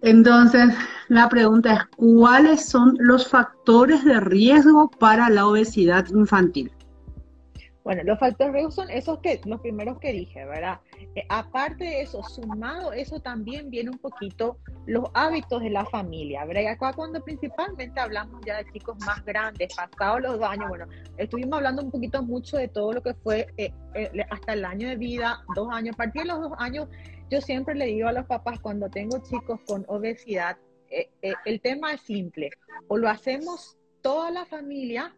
[0.00, 0.74] Entonces,
[1.08, 6.72] la pregunta es, ¿cuáles son los factores de riesgo para la obesidad infantil?
[7.88, 10.78] Bueno, los factores riesgo son esos que, los primeros que dije, ¿verdad?
[11.14, 16.44] Eh, aparte de eso, sumado eso también viene un poquito los hábitos de la familia,
[16.44, 16.72] ¿verdad?
[16.72, 20.84] acá cuando principalmente hablamos ya de chicos más grandes, pasados los dos años, bueno,
[21.16, 24.86] estuvimos hablando un poquito mucho de todo lo que fue eh, eh, hasta el año
[24.86, 26.88] de vida, dos años, a partir de los dos años,
[27.30, 30.58] yo siempre le digo a los papás cuando tengo chicos con obesidad,
[30.90, 32.50] el tema es simple,
[32.88, 35.14] o lo hacemos toda la familia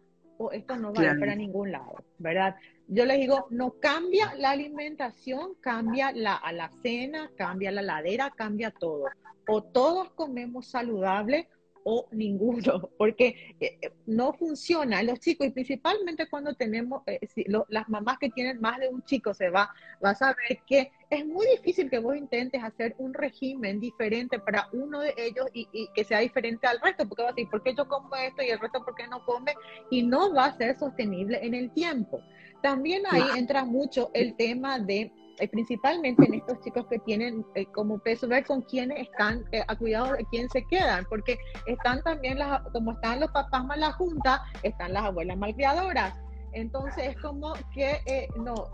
[0.51, 2.55] esto no va para ningún lado, ¿verdad?
[2.87, 9.05] Yo les digo, no cambia la alimentación, cambia la alacena, cambia la ladera, cambia todo.
[9.47, 11.47] O todos comemos saludable
[11.83, 15.03] o ninguno, porque eh, eh, no funciona.
[15.03, 17.19] Los chicos, y principalmente cuando tenemos, eh,
[17.69, 21.25] las mamás que tienen más de un chico, se va, vas a ver que es
[21.25, 26.03] muy difícil que vos intentes hacer un régimen diferente para uno de ellos y, que
[26.03, 28.59] sea diferente al resto, porque va a decir, ¿por qué yo como esto y el
[28.59, 29.53] resto por qué no come?
[29.89, 32.21] Y no va a ser sostenible en el tiempo.
[32.61, 37.65] También ahí entra mucho el tema de eh, principalmente en estos chicos que tienen eh,
[37.67, 42.01] como peso, ver con quiénes están, eh, a cuidado de quién se quedan, porque están
[42.03, 46.13] también, las, como están los papás mal la junta, están las abuelas malcriadoras.
[46.53, 48.69] Entonces es como que no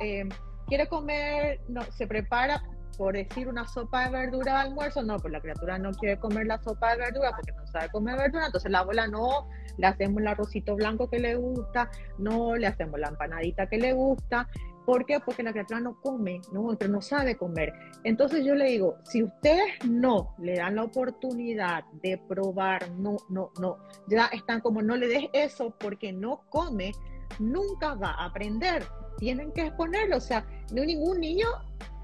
[0.66, 2.62] quiere comer, no se prepara
[2.98, 6.48] por decir una sopa de verdura de almuerzo, no, pues la criatura no quiere comer
[6.48, 10.22] la sopa de verdura porque no sabe comer verdura, entonces la abuela no, le hacemos
[10.22, 14.50] el arrocito blanco que le gusta, no, le hacemos la empanadita que le gusta,
[14.88, 15.20] ¿Por qué?
[15.20, 17.74] Porque la criatura no come, no, no sabe comer.
[18.06, 23.52] Entonces yo le digo, si ustedes no le dan la oportunidad de probar, no, no,
[23.60, 26.94] no, ya están como no le des eso porque no come,
[27.38, 28.86] nunca va a aprender.
[29.18, 31.48] Tienen que exponerlo, o sea, no ningún niño,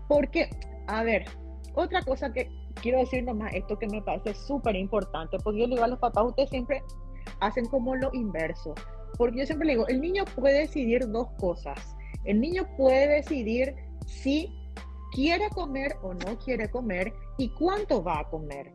[0.09, 0.49] porque,
[0.87, 1.23] a ver,
[1.75, 2.49] otra cosa que
[2.81, 5.99] quiero decir nomás, esto que me parece súper importante, porque yo le digo a los
[5.99, 6.83] papás, ustedes siempre
[7.39, 8.75] hacen como lo inverso,
[9.17, 13.75] porque yo siempre le digo, el niño puede decidir dos cosas el niño puede decidir
[14.05, 14.49] si
[15.13, 18.73] quiere comer o no quiere comer y cuánto va a comer.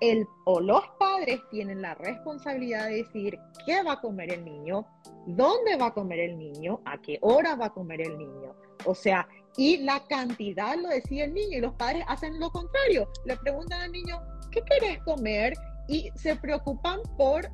[0.00, 4.86] El, o los padres tienen la responsabilidad de decir qué va a comer el niño,
[5.26, 8.54] dónde va a comer el niño, a qué hora va a comer el niño.
[8.84, 13.08] O sea, y la cantidad lo decide el niño y los padres hacen lo contrario.
[13.24, 15.54] Le preguntan al niño, ¿qué quieres comer?
[15.88, 17.44] Y se preocupan por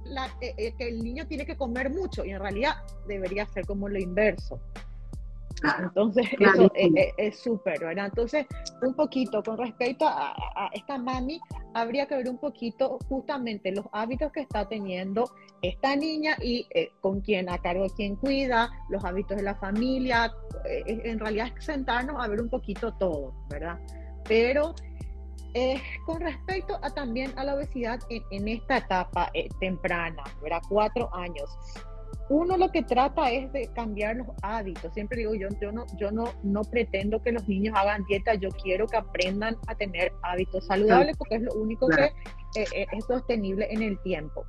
[0.40, 2.74] eh, eh, que el niño tiene que comer mucho y en realidad
[3.06, 4.61] debería ser como lo inverso.
[5.79, 8.07] Entonces, eso es súper, ¿verdad?
[8.07, 8.46] Entonces,
[8.83, 11.40] un poquito con respecto a, esta mami,
[11.75, 15.25] habría que ver un poquito justamente los hábitos que está teniendo
[15.62, 19.55] esta niña y eh, con quién, a cargo de quién cuida, los hábitos de la
[19.55, 20.33] familia.
[20.64, 23.79] Eh, en realidad, es sentarnos a ver un poquito todo, ¿verdad?
[24.29, 24.75] Pero
[25.55, 30.62] eh, con respecto a también a la obesidad en, en esta etapa temprana, ¿verdad?
[30.68, 31.51] Cuatro años
[32.32, 34.92] uno lo que trata es de cambiar los hábitos.
[34.94, 38.48] Siempre digo, yo, yo, no, yo no, no pretendo que los niños hagan dieta, yo
[38.62, 43.04] quiero que aprendan a tener hábitos saludables porque es lo único que eh, eh, es
[43.04, 44.46] sostenible en el tiempo.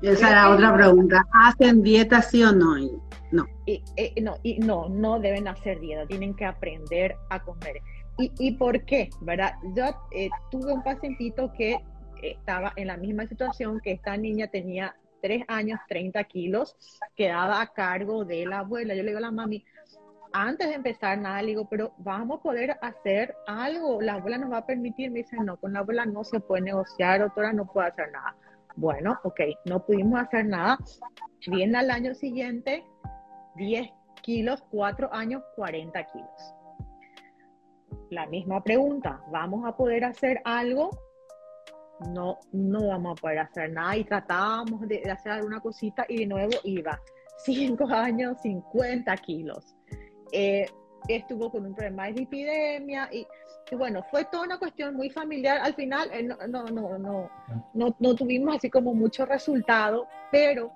[0.00, 1.26] Esa era otra pregunta.
[1.32, 2.76] ¿Hacen dieta sí o no?
[3.32, 3.46] No.
[3.66, 7.82] Y, eh, no, y no, no deben hacer dieta, tienen que aprender a comer.
[8.18, 9.10] ¿Y, y por qué?
[9.22, 9.54] ¿Verdad?
[9.74, 9.84] Yo
[10.52, 11.78] tuve un pacientito que
[12.22, 16.76] estaba en la misma situación que esta niña tenía tres años, 30 kilos,
[17.14, 18.94] quedaba a cargo de la abuela.
[18.94, 19.64] Yo le digo a la mami,
[20.32, 24.52] antes de empezar nada, le digo, pero vamos a poder hacer algo, la abuela nos
[24.52, 27.66] va a permitir, me dice, no, con la abuela no se puede negociar, doctora, no
[27.66, 28.36] puede hacer nada.
[28.76, 30.78] Bueno, ok, no pudimos hacer nada.
[31.46, 32.84] Viene al año siguiente,
[33.56, 33.90] 10
[34.22, 36.54] kilos, 4 años, 40 kilos.
[38.10, 40.90] La misma pregunta, ¿vamos a poder hacer algo?
[42.06, 46.26] No, no vamos a poder hacer nada y tratábamos de, hacer alguna cosita y de
[46.26, 47.00] nuevo iba.
[47.44, 49.76] Cinco años, 50 kilos.
[50.32, 50.66] Eh,
[51.08, 53.26] estuvo con un problema de epidemia y,
[53.76, 55.60] bueno, fue toda una cuestión muy familiar.
[55.62, 57.30] Al final eh, no, no, no, no,
[57.74, 60.72] no, no tuvimos así como mucho resultado, pero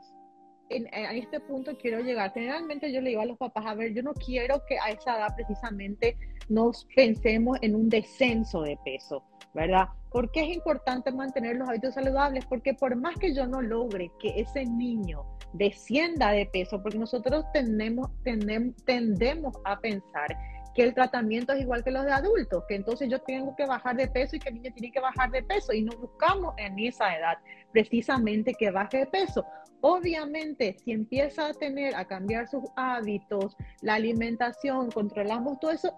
[0.77, 2.33] en, a este punto quiero llegar.
[2.33, 5.17] Generalmente yo le digo a los papás, a ver, yo no quiero que a esa
[5.17, 6.17] edad precisamente
[6.49, 9.23] nos pensemos en un descenso de peso,
[9.55, 9.89] ¿verdad?
[10.11, 12.45] ¿Por qué es importante mantener los hábitos saludables?
[12.47, 17.45] Porque por más que yo no logre que ese niño descienda de peso, porque nosotros
[17.53, 20.37] tendemos, tendemos, tendemos a pensar
[20.75, 23.97] que el tratamiento es igual que los de adultos, que entonces yo tengo que bajar
[23.97, 26.79] de peso y que el niño tiene que bajar de peso y no buscamos en
[26.79, 27.39] esa edad
[27.73, 29.45] precisamente que baje de peso.
[29.85, 35.93] Obviamente, si empieza a tener, a cambiar sus hábitos, la alimentación, controlamos todo eso,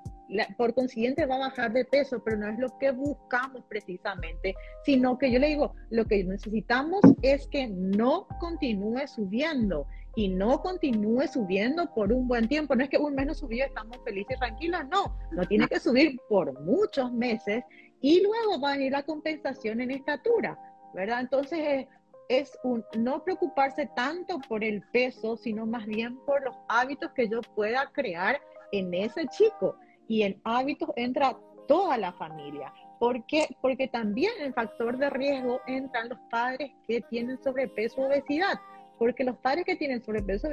[0.56, 4.54] por consiguiente va a bajar de peso, pero no es lo que buscamos precisamente,
[4.86, 10.62] sino que yo le digo, lo que necesitamos es que no continúe subiendo y no
[10.62, 12.74] continúe subiendo por un buen tiempo.
[12.74, 15.78] No es que un mes no subió, estamos felices y tranquilos, no, no tiene que
[15.78, 17.62] subir por muchos meses
[18.00, 20.58] y luego va a venir la compensación en estatura,
[20.94, 21.20] ¿verdad?
[21.20, 21.86] Entonces
[22.28, 27.28] es un, no preocuparse tanto por el peso, sino más bien por los hábitos que
[27.28, 28.40] yo pueda crear
[28.72, 29.76] en ese chico.
[30.08, 31.36] Y en hábitos entra
[31.68, 32.72] toda la familia.
[33.00, 33.48] ¿Por qué?
[33.60, 38.58] Porque también en factor de riesgo entran los padres que tienen sobrepeso o obesidad
[38.98, 40.48] porque los padres que tienen sobrepeso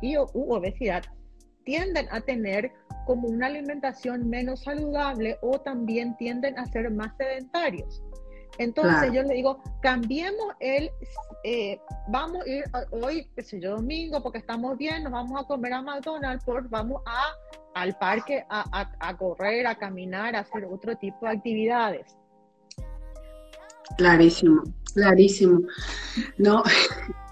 [0.00, 1.02] y obesidad
[1.64, 2.72] tienden a tener
[3.06, 8.02] como una alimentación menos saludable o también tienden a ser más sedentarios.
[8.58, 10.90] Entonces yo le digo, cambiemos el,
[11.42, 15.46] eh, vamos a ir hoy, qué sé yo, domingo, porque estamos bien, nos vamos a
[15.46, 17.32] comer a McDonald's, por, vamos a,
[17.74, 22.16] al parque a, a correr, a caminar, a hacer otro tipo de actividades.
[23.96, 24.62] Clarísimo,
[24.94, 25.60] clarísimo.
[26.38, 26.62] No,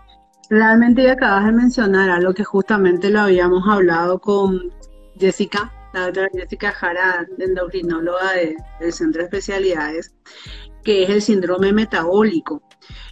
[0.53, 4.71] Realmente ya acabas de mencionar algo que justamente lo habíamos hablado con
[5.19, 8.33] Jessica, la doctora Jessica Jara, endocrinóloga
[8.79, 10.15] del Centro de Especialidades,
[10.83, 12.63] que es el síndrome metabólico.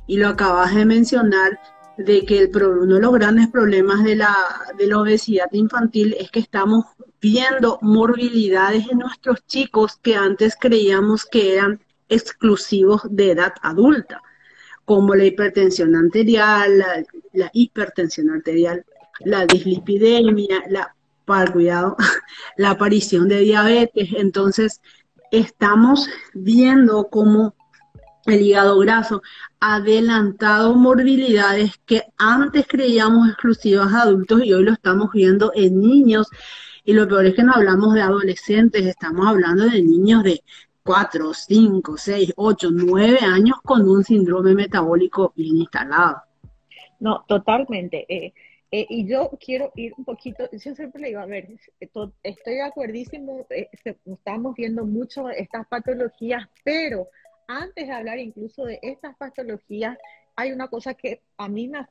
[0.06, 1.58] Y lo acabas de mencionar
[1.96, 4.34] de que el, uno de los grandes problemas de la,
[4.76, 6.86] de la obesidad infantil es que estamos
[7.20, 14.22] viendo morbilidades en nuestros chicos que antes creíamos que eran exclusivos de edad adulta
[14.90, 16.78] como la hipertensión arterial,
[17.32, 18.84] la, hipertensión arterial,
[19.20, 20.96] la dislipidemia, la,
[22.56, 24.08] la aparición de diabetes.
[24.16, 24.80] Entonces,
[25.30, 27.54] estamos viendo cómo
[28.26, 29.22] el hígado graso
[29.60, 36.28] adelantado morbilidades que antes creíamos exclusivas a adultos y hoy lo estamos viendo en niños.
[36.84, 40.42] Y lo peor es que no hablamos de adolescentes, estamos hablando de niños de
[40.82, 46.22] cuatro, cinco, seis, ocho, nueve años con un síndrome metabólico bien instalado.
[46.98, 48.06] No, totalmente.
[48.08, 48.32] Eh,
[48.72, 51.48] eh, y yo quiero ir un poquito, yo siempre le digo, a ver,
[51.80, 53.68] estoy de acuerdísimo, eh,
[54.04, 57.08] estamos viendo mucho estas patologías, pero
[57.50, 59.98] antes de hablar incluso de estas patologías,
[60.36, 61.84] hay una cosa que a mí me,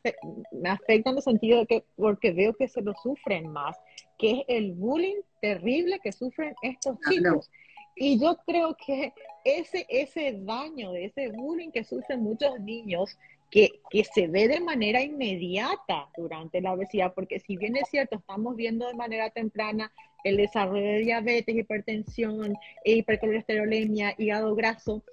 [0.51, 3.77] me afecta en el sentido de que, porque veo que se lo sufren más,
[4.17, 7.51] que es el bullying terrible que sufren estos chicos.
[7.95, 13.17] Y yo creo que ese, ese daño, ese bullying que sufren muchos niños,
[13.51, 18.17] que, que, se ve de manera inmediata durante la obesidad, porque si bien es cierto,
[18.17, 19.91] estamos viendo de manera temprana
[20.23, 25.03] el desarrollo de diabetes, hipertensión, hipercolesterolemia, hígado graso,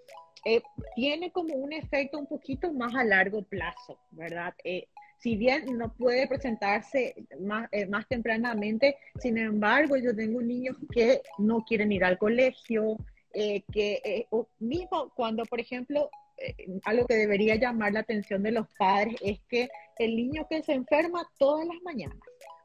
[0.44, 0.62] eh,
[0.94, 4.54] tiene como un efecto un poquito más a largo plazo, ¿verdad?
[4.64, 10.76] Eh, si bien no puede presentarse más, eh, más tempranamente, sin embargo, yo tengo niños
[10.92, 12.96] que no quieren ir al colegio,
[13.32, 14.26] que eh,
[14.60, 16.08] mismo cuando, por ejemplo,
[16.84, 19.68] algo que debería llamar la atención de los padres es que
[19.98, 22.18] el niño que se enferma todas las mañanas,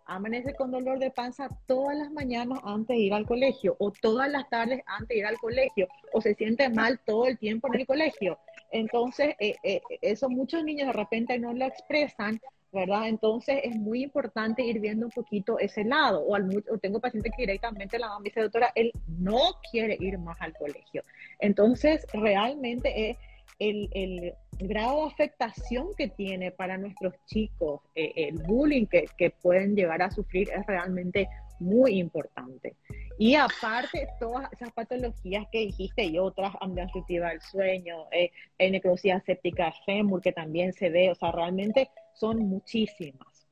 [0.06, 4.30] amanece con dolor de panza todas las mañanas antes de ir al colegio o todas
[4.30, 7.82] las tardes antes de ir al colegio o se siente mal todo el tiempo en
[7.82, 8.38] el colegio.
[8.72, 12.40] Entonces, eh, eh, eso muchos niños de repente no lo expresan,
[12.72, 13.10] ¿verdad?
[13.10, 16.22] Entonces es muy importante ir viendo un poquito ese lado.
[16.22, 20.40] O, al, tengo pacientes que directamente la mamá dice, doctora, él no quiere ir más
[20.42, 21.04] al colegio.
[21.40, 23.18] Entonces, realmente es
[23.60, 24.34] el, el
[24.68, 30.02] grado de afectación que tiene para nuestros chicos, eh, el bullying que, que pueden llegar
[30.02, 31.28] a sufrir es realmente
[31.62, 32.76] muy importante.
[33.18, 39.72] Y aparte, todas esas patologías que dijiste y otras, apnea del sueño, eh, necrosis séptica
[39.86, 43.48] fémur, que también se ve, o sea, realmente son muchísimas.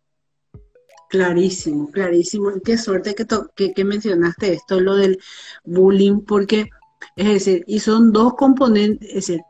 [1.09, 2.51] Clarísimo, clarísimo.
[2.63, 5.19] Qué suerte que, que, mencionaste esto, lo del
[5.63, 6.69] bullying, porque
[7.15, 9.41] es decir, y son dos componentes, es decir,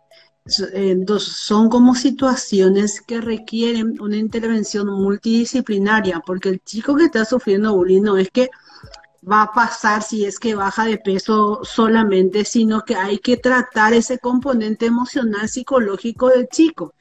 [1.20, 8.02] son como situaciones que requieren una intervención multidisciplinaria, porque el chico que está sufriendo bullying
[8.02, 8.50] no es que
[9.30, 13.94] va a pasar si es que baja de peso solamente, sino que hay que tratar
[13.94, 16.94] ese componente emocional psicológico del chico.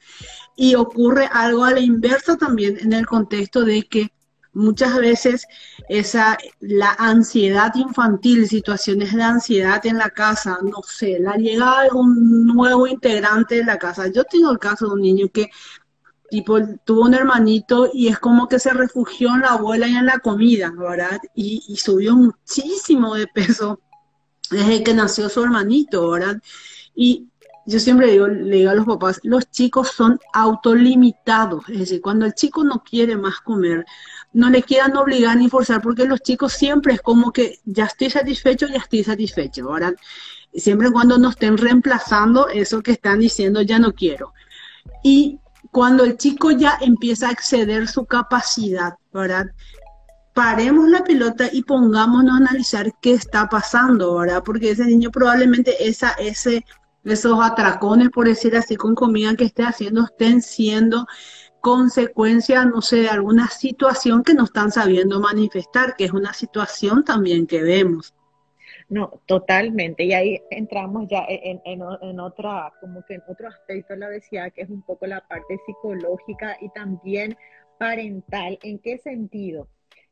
[0.55, 4.11] Y ocurre algo a la inversa también en el contexto de que
[4.53, 5.47] muchas veces
[5.87, 11.91] esa la ansiedad infantil, situaciones de ansiedad en la casa, no sé, la llegada de
[11.93, 14.07] un nuevo integrante de la casa.
[14.07, 15.49] Yo tengo el caso de un niño que
[16.29, 20.05] tipo, tuvo un hermanito y es como que se refugió en la abuela y en
[20.05, 21.19] la comida, ¿verdad?
[21.33, 23.81] Y, subió muchísimo de peso
[24.51, 26.41] desde que nació su hermanito, ¿verdad?
[26.95, 27.27] Y
[27.65, 32.25] yo siempre digo, le digo a los papás, los chicos son autolimitados, es decir, cuando
[32.25, 33.85] el chico no quiere más comer,
[34.33, 38.09] no le quieran obligar ni forzar, porque los chicos siempre es como que ya estoy
[38.09, 39.95] satisfecho, ya estoy satisfecho, ¿verdad?
[40.53, 44.33] Siempre cuando no estén reemplazando eso que están diciendo, ya no quiero.
[45.03, 45.39] Y
[45.71, 49.47] cuando el chico ya empieza a exceder su capacidad, ¿verdad?
[50.33, 54.43] Paremos la pelota y pongámonos a analizar qué está pasando, ¿verdad?
[54.43, 56.65] Porque ese niño probablemente esa, ese,
[57.03, 61.07] esos atracones, por decir así, con comida que esté haciendo, estén siendo
[61.61, 67.03] consecuencia, no sé, de alguna situación que no están sabiendo manifestar, que es una situación
[67.03, 68.13] también que vemos.
[68.89, 70.03] No, totalmente.
[70.03, 74.51] Y ahí entramos ya en, en, otra, como que en otro aspecto de la obesidad,
[74.51, 77.37] que es un poco la parte psicológica y también
[77.77, 78.57] parental.
[78.63, 79.67] ¿En qué sentido?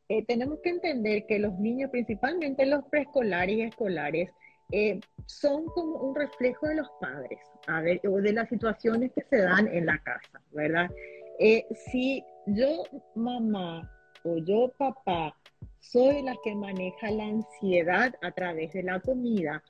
[0.08, 4.30] Eh, tenemos que entender que los niños, principalmente los preescolares y escolares,
[4.70, 9.22] eh, son como un reflejo de los padres, a ver, o de las situaciones que
[9.22, 10.90] se dan en la casa, ¿verdad?
[11.38, 12.82] Eh, si yo,
[13.14, 13.88] mamá,
[14.24, 15.36] o yo, papá,
[15.78, 19.62] soy la que maneja la ansiedad a través de la comida,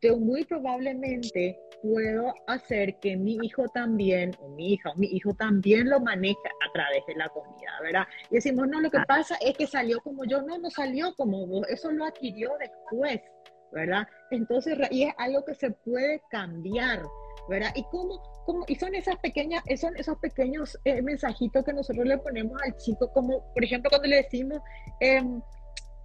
[0.00, 5.34] yo muy probablemente puedo hacer que mi hijo también, o mi hija, o mi hijo
[5.34, 8.06] también lo maneje a través de la comida, ¿verdad?
[8.30, 11.46] Y decimos, no, lo que pasa es que salió como yo, no, no salió como
[11.46, 13.20] vos, eso lo adquirió después,
[13.72, 14.06] ¿verdad?
[14.30, 17.02] Entonces, y es algo que se puede cambiar,
[17.48, 17.72] ¿verdad?
[17.74, 22.18] Y cómo, cómo y son esas pequeñas, son esos pequeños eh, mensajitos que nosotros le
[22.18, 24.60] ponemos al chico, como por ejemplo cuando le decimos,
[25.00, 25.40] em,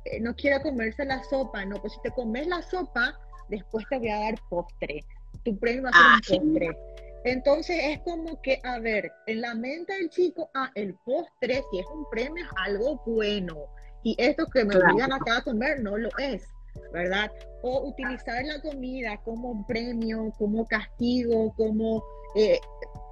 [0.05, 3.17] eh, no quiero comerse la sopa, no, pues si te comes la sopa,
[3.49, 5.03] después te voy a dar postre.
[5.43, 6.77] Tu premio va a ser un postre.
[7.23, 11.79] Entonces es como que, a ver, en la mente del chico, ah, el postre, si
[11.79, 13.65] es un premio, es algo bueno.
[14.03, 16.47] Y esto que me obligan acá a comer no lo es,
[16.91, 17.31] ¿verdad?
[17.61, 22.03] O utilizar la comida como premio, como castigo, como
[22.35, 22.59] eh,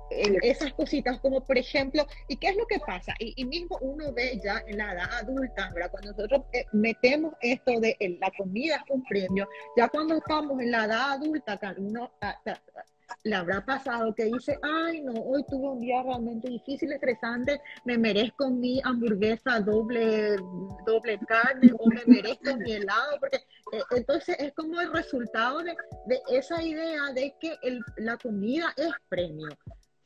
[0.10, 3.14] esas cositas, como por ejemplo, ¿y qué es lo que pasa?
[3.20, 5.92] Y, mismo uno ve ya en la edad adulta, ¿verdad?
[5.92, 10.72] Cuando nosotros eh, metemos esto de la comida es un premio, ya cuando estamos en
[10.72, 12.12] la edad adulta, uno
[13.24, 17.98] le habrá pasado que dice, ay no, hoy tuve un día realmente difícil, estresante, me
[17.98, 20.38] merezco mi hamburguesa doble,
[20.86, 23.38] doble carne o me merezco mi helado, porque
[23.72, 25.76] eh, entonces es como el resultado de,
[26.08, 29.50] de esa idea de que el, la comida es premio.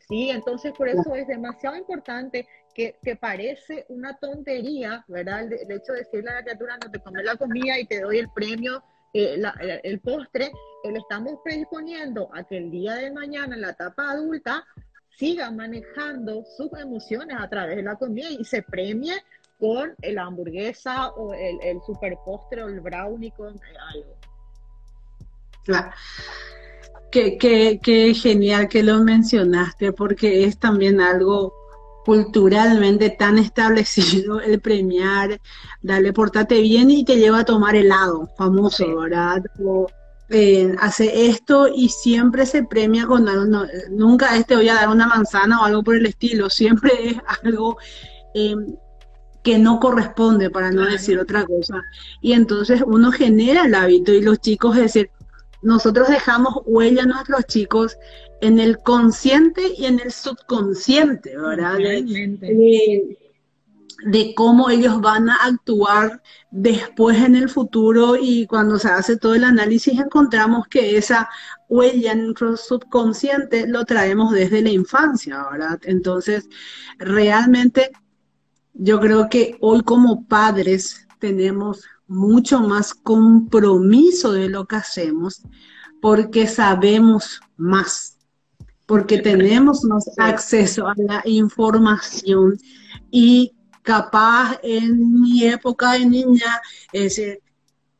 [0.09, 5.41] Sí, entonces por eso es demasiado importante que, que parece una tontería, ¿verdad?
[5.41, 8.17] El, hecho de decirle a la criatura, no te comes la comida y te doy
[8.17, 8.83] el premio,
[9.13, 9.41] eh,
[9.83, 10.51] el, postre,
[10.83, 14.65] le estamos predisponiendo a que el día de mañana, en la etapa adulta,
[15.17, 19.15] siga manejando sus emociones a través de la comida y se premie
[19.59, 24.15] con la hamburguesa o el, el super postre o el brownie con eh, algo.
[25.65, 25.91] Claro.
[27.11, 31.53] Qué, genial que lo mencionaste, porque es también algo
[32.05, 35.39] culturalmente tan establecido el premiar,
[35.81, 39.43] darle portate bien y te lleva a tomar helado, famoso, ¿verdad?
[40.31, 45.07] Eh, hace esto y siempre se premia con algo, nunca este voy a dar una
[45.07, 47.77] manzana o algo por el estilo, siempre es algo
[48.35, 48.55] eh,
[49.43, 51.81] que no corresponde, para no decir otra cosa.
[52.21, 55.09] Y entonces uno genera el hábito y los chicos es decir,
[55.61, 57.97] nosotros dejamos huella a nuestros chicos
[58.41, 61.77] en el consciente y en el subconsciente, ¿verdad?
[61.77, 63.17] De,
[64.05, 66.21] de, cómo ellos van a actuar
[66.51, 71.29] después en el futuro y cuando se hace todo el análisis encontramos que esa
[71.67, 75.79] huella en nuestro subconsciente lo traemos desde la infancia, ¿verdad?
[75.83, 76.47] Entonces,
[76.97, 77.91] realmente
[78.73, 85.43] yo creo que hoy como padres tenemos mucho más compromiso de lo que hacemos
[86.01, 88.08] porque sabemos más,
[88.89, 92.57] porque tenemos más acceso a la información
[93.11, 96.59] y capaz en mi época de niña,
[96.91, 97.43] ese,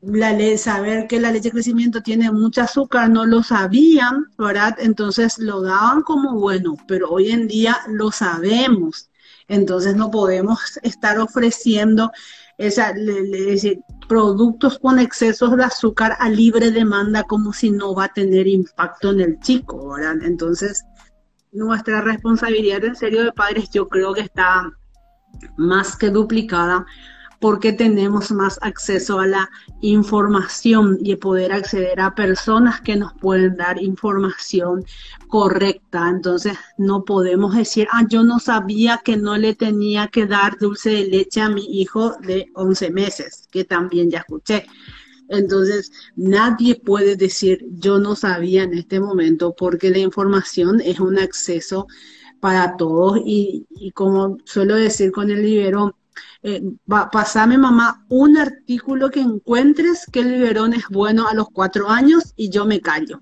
[0.02, 4.78] la saber que la leche de crecimiento tiene mucho azúcar, no lo sabían, ¿verdad?
[4.80, 9.12] Entonces lo daban como bueno, pero hoy en día lo sabemos.
[9.48, 12.12] Entonces no podemos estar ofreciendo
[12.58, 12.96] esa,
[14.10, 19.12] productos con excesos de azúcar a libre demanda como si no va a tener impacto
[19.12, 19.96] en el chico.
[20.00, 20.84] Entonces,
[21.54, 24.70] nuestra responsabilidad en serio de padres yo creo que está
[25.56, 26.86] más que duplicada
[27.40, 29.50] porque tenemos más acceso a la
[29.82, 34.84] información y poder acceder a personas que nos pueden dar información
[35.30, 36.10] correcta.
[36.10, 40.90] Entonces, no podemos decir, ah, yo no sabía que no le tenía que dar dulce
[40.90, 44.66] de leche a mi hijo de 11 meses, que también ya escuché.
[45.30, 51.20] Entonces, nadie puede decir yo no sabía en este momento porque la información es un
[51.20, 51.88] acceso
[52.40, 55.94] para todos y, como suelo decir con el liberón,
[56.44, 56.62] eh,
[57.12, 62.34] pasame mamá un artículo que encuentres que el liberón es bueno a los cuatro años
[62.36, 63.20] y yo me callo,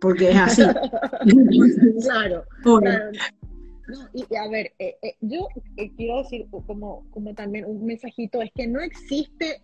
[0.00, 0.62] porque es así.
[2.02, 2.44] claro.
[4.14, 8.50] y, a ver, eh, eh, yo eh, quiero decir como, como también un mensajito, es
[8.54, 9.62] que no existe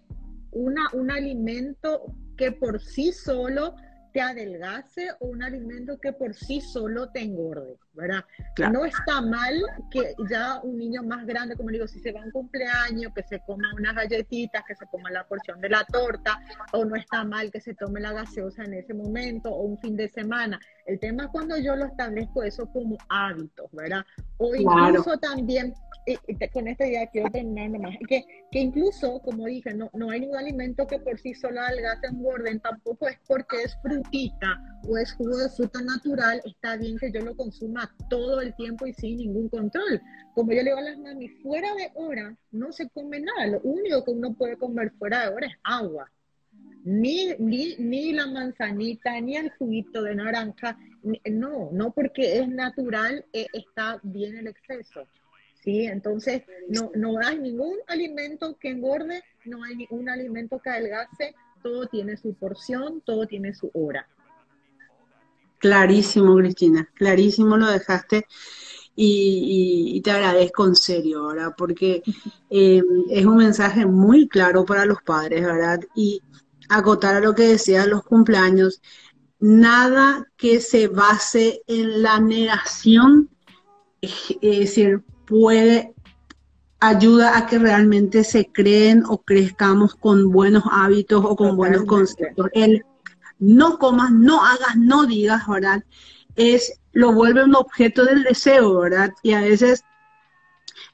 [0.53, 2.03] una, un alimento
[2.37, 3.75] que por sí solo
[4.13, 8.25] te adelgace o un alimento que por sí solo te engorde, ¿verdad?
[8.73, 12.25] No está mal que ya un niño más grande, como digo, si se va a
[12.25, 16.41] un cumpleaños, que se coma unas galletitas, que se coma la porción de la torta,
[16.73, 19.97] o no está mal que se tome la gaseosa en ese momento o un fin
[19.97, 20.61] de semana.
[20.91, 24.05] El tema es cuando yo lo establezco eso como hábitos, ¿verdad?
[24.39, 25.73] O incluso también
[26.53, 30.37] con esta idea quiero terminar nomás, que, que incluso, como dije, no, no hay ningún
[30.37, 35.37] alimento que por sí solo adelgace engorden, tampoco es porque es frutita o es jugo
[35.37, 39.49] de fruta natural, está bien que yo lo consuma todo el tiempo y sin ningún
[39.49, 40.03] control.
[40.35, 43.61] Como yo le digo a las mami, fuera de hora no se come nada, lo
[43.61, 46.11] único que uno puede comer fuera de hora es agua.
[46.85, 50.79] Ni, ni, ni, la manzanita, ni el juguito de naranja,
[51.31, 55.07] no, no porque es natural, eh, está bien el exceso.
[55.63, 55.85] ¿sí?
[55.85, 61.87] Entonces, no, no hay ningún alimento que engorde, no hay ningún alimento que adelgace, todo
[61.87, 64.09] tiene su porción, todo tiene su hora.
[65.59, 68.25] Clarísimo, Cristina, clarísimo lo dejaste
[68.97, 71.55] y, te agradezco en serio, ¿verdad?
[71.57, 72.03] Porque
[72.51, 75.81] eh, es un mensaje muy claro para los padres, ¿verdad?
[75.95, 76.23] Y
[76.71, 78.81] acotar a lo que decías los cumpleaños,
[79.39, 83.29] nada que se base en la negación,
[84.01, 85.95] es decir, puede
[86.81, 92.47] ayuda a que realmente se creen o crezcamos con buenos hábitos o con buenos conceptos.
[92.55, 92.85] El
[93.39, 95.83] no comas, no hagas, no digas, ¿verdad?
[96.37, 99.13] Es, lo vuelve un objeto del deseo, ¿verdad?
[99.23, 99.85] Y a veces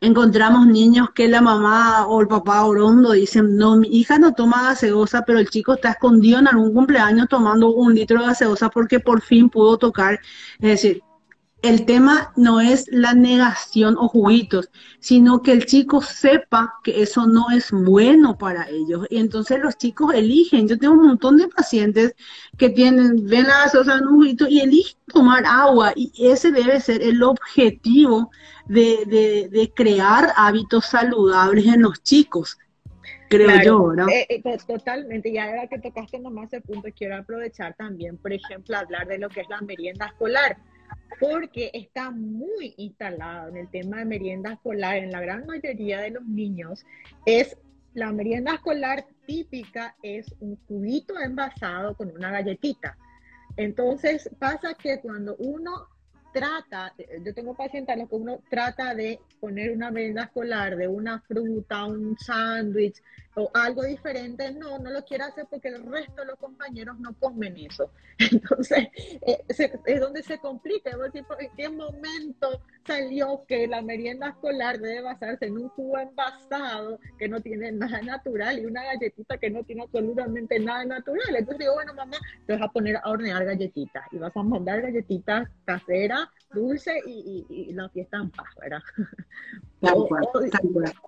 [0.06, 4.62] encontramos niños que la mamá o el papá orondo dicen, no, mi hija no toma
[4.62, 9.00] gaseosa, pero el chico está escondido en algún cumpleaños tomando un litro de gaseosa porque
[9.00, 10.20] por fin pudo tocar.
[10.60, 11.02] Es decir,
[11.62, 17.26] el tema no es la negación o juguitos, sino que el chico sepa que eso
[17.26, 19.06] no es bueno para ellos.
[19.10, 20.68] Y entonces los chicos eligen.
[20.68, 22.14] Yo tengo un montón de pacientes
[22.58, 25.92] que tienen, ven la gaseosa en un juguito y eligen tomar agua.
[25.96, 28.30] Y ese debe ser el objetivo
[28.66, 32.58] de, crear hábitos saludables en los chicos
[33.28, 34.08] creo yo, ¿no?
[34.08, 38.76] Eh, eh, totalmente, y ahora que tocaste nomás el punto, quiero aprovechar también, por ejemplo,
[38.76, 40.56] hablar de lo que es la merienda escolar
[41.20, 46.10] porque está muy instalado en el tema de merienda escolar en la gran mayoría de
[46.10, 46.84] los niños,
[47.24, 47.56] es
[47.94, 52.96] la merienda escolar típica es un cubito envasado con una galletita.
[53.56, 55.88] Entonces pasa que cuando uno
[56.32, 56.92] trata,
[57.24, 61.86] yo tengo pacientes los que uno trata de poner una merienda escolar de una fruta,
[61.86, 63.02] un sándwich,
[63.38, 67.12] o algo diferente, no, no lo quiere hacer porque el resto de los compañeros no
[67.18, 67.90] comen eso.
[68.18, 69.44] Entonces, eh,
[69.84, 75.58] es donde se complica, ¿en qué momento salió que la merienda escolar debe basarse en
[75.58, 80.58] un jugo envasado que no tiene nada natural y una galletita que no tiene absolutamente
[80.58, 81.36] nada natural?
[81.36, 82.16] Entonces digo, bueno, mamá,
[82.46, 87.70] te vas a poner a hornear galletitas y vas a mandar galletitas caseras, dulces y,
[87.74, 88.80] la fiesta en paz, ¿verdad?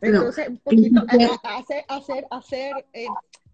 [0.00, 3.06] Entonces, un poquito hacer, hacer, hacer, eh,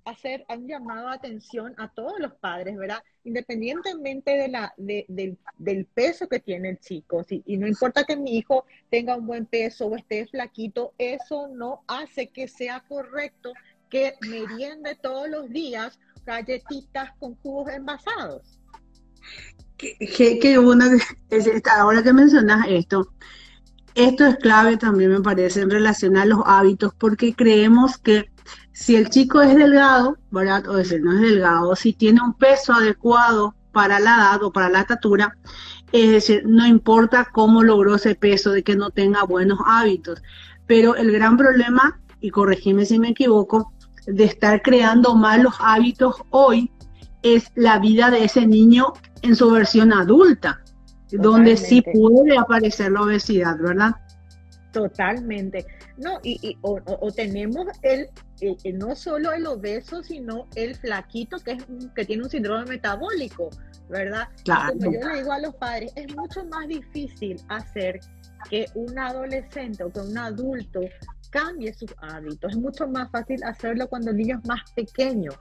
[0.05, 3.03] hacer un llamado de atención a todos los padres, ¿verdad?
[3.25, 7.43] Independientemente de la, del, del, peso que tiene el chico, ¿sí?
[7.47, 11.85] y no importa que mi hijo tenga un buen peso o esté flaquito, eso no
[11.87, 13.53] hace que sea correcto
[13.89, 18.59] que meriende todos los días galletitas con jugos envasados.
[19.77, 20.91] Que, que una,
[21.77, 23.13] ahora que mencionas esto,
[23.95, 28.31] esto es clave también me parece en relación a los hábitos porque creemos que
[28.73, 30.67] si el chico es delgado, ¿verdad?
[30.69, 34.71] O decir, no es delgado, si tiene un peso adecuado para la edad o para
[34.71, 35.37] la estatura,
[35.93, 40.23] es decir, no importa cómo logró ese peso, de que no tenga buenos hábitos.
[40.67, 43.73] Pero el gran problema, y corregime si me equivoco,
[44.07, 46.71] de estar creando malos hábitos hoy
[47.23, 50.62] es la vida de ese niño en su versión adulta
[51.13, 53.93] donde sí puede aparecer la obesidad, ¿verdad?
[54.73, 55.67] Totalmente.
[55.99, 56.81] No, y, o,
[57.13, 58.09] tenemos el,
[58.75, 63.51] no solo el obeso, sino el flaquito que, es, que tiene un síndrome metabólico,
[63.91, 64.29] ¿verdad?
[64.45, 64.73] Claro.
[64.73, 68.01] Como yo le digo a los padres, es mucho más difícil hacer
[68.49, 70.81] que un adolescente o que un adulto
[71.31, 72.53] cambie sus hábitos.
[72.53, 75.33] Es mucho más fácil hacerlo cuando el niño es más pequeño,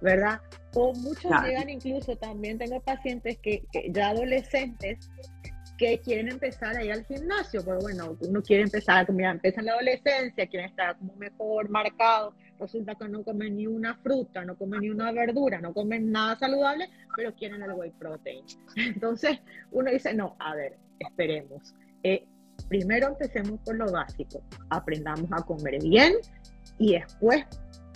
[0.00, 0.40] ¿verdad?
[0.74, 5.10] O muchos llegan incluso, también tengo pacientes que, que ya adolescentes
[5.76, 9.60] que quieren empezar a ir al gimnasio, pero bueno, uno quiere empezar, como ya empieza
[9.60, 14.44] en la adolescencia, quieren estar como mejor marcado, resulta que no comen ni una fruta,
[14.44, 18.44] no comen ni una verdura, no comen nada saludable, pero quieren el whey protein.
[18.76, 19.38] Entonces
[19.70, 21.74] uno dice, no, a ver, esperemos.
[22.02, 22.26] Eh,
[22.68, 26.14] primero empecemos por lo básico, aprendamos a comer bien
[26.78, 27.44] y después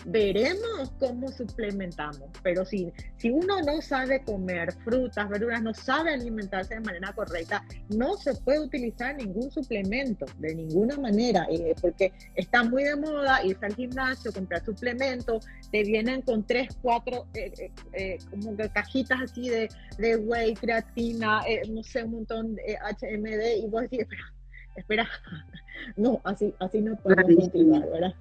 [0.06, 2.28] veremos cómo suplementamos.
[2.42, 7.64] Pero si, si uno no sabe comer frutas, verduras, no sabe alimentarse de manera correcta,
[7.88, 13.44] no se puede utilizar ningún suplemento de ninguna manera, eh, porque está muy de moda
[13.44, 19.48] irse al gimnasio, comprar suplementos, te vienen con tres, cuatro eh, eh, como cajitas así
[19.48, 24.32] de, de whey, creatina, no sé, un montón de HMD, y vos decís, espera,
[24.76, 25.08] espera,
[25.96, 28.14] no, así, así no podemos continuar, ¿verdad?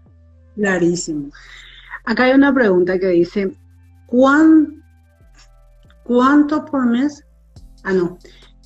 [0.56, 1.30] Clarísimo.
[2.06, 3.56] Acá hay una pregunta que dice,
[4.06, 4.84] ¿cuán,
[6.04, 7.24] ¿cuánto por mes?
[7.84, 8.18] Ah, no.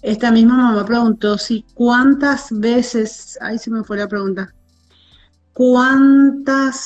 [0.01, 4.53] Esta misma mamá preguntó si cuántas veces, ahí se me fue la pregunta,
[5.53, 6.77] cuántas,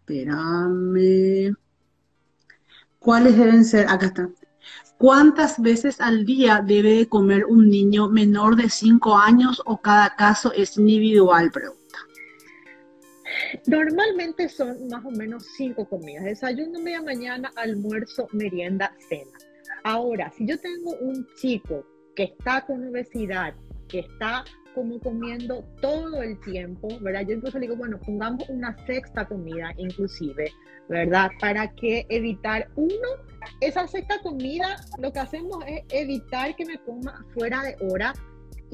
[0.00, 1.54] espérame,
[2.98, 4.28] cuáles deben ser, acá está,
[4.96, 10.14] ¿Cuántas veces al día debe de comer un niño menor de 5 años o cada
[10.14, 11.50] caso es individual?
[11.50, 11.83] Pregunta.
[13.66, 19.32] Normalmente son más o menos cinco comidas, desayuno, media mañana, almuerzo, merienda, cena.
[19.84, 23.54] Ahora, si yo tengo un chico que está con obesidad,
[23.88, 27.26] que está como comiendo todo el tiempo, ¿verdad?
[27.26, 30.52] Yo incluso digo, bueno, pongamos una sexta comida inclusive,
[30.88, 31.30] ¿verdad?
[31.40, 33.08] Para que evitar, uno,
[33.60, 38.12] esa sexta comida, lo que hacemos es evitar que me coma fuera de hora,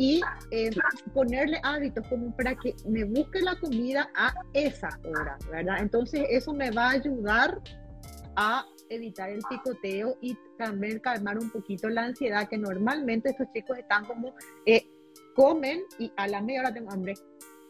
[0.01, 0.71] y eh,
[1.13, 5.77] ponerle hábitos como para que me busque la comida a esa hora, ¿verdad?
[5.79, 7.61] Entonces eso me va a ayudar
[8.35, 13.77] a evitar el picoteo y también calmar un poquito la ansiedad que normalmente estos chicos
[13.77, 14.35] están como
[14.65, 14.87] eh,
[15.35, 17.13] comen y a la media hora tengo hambre,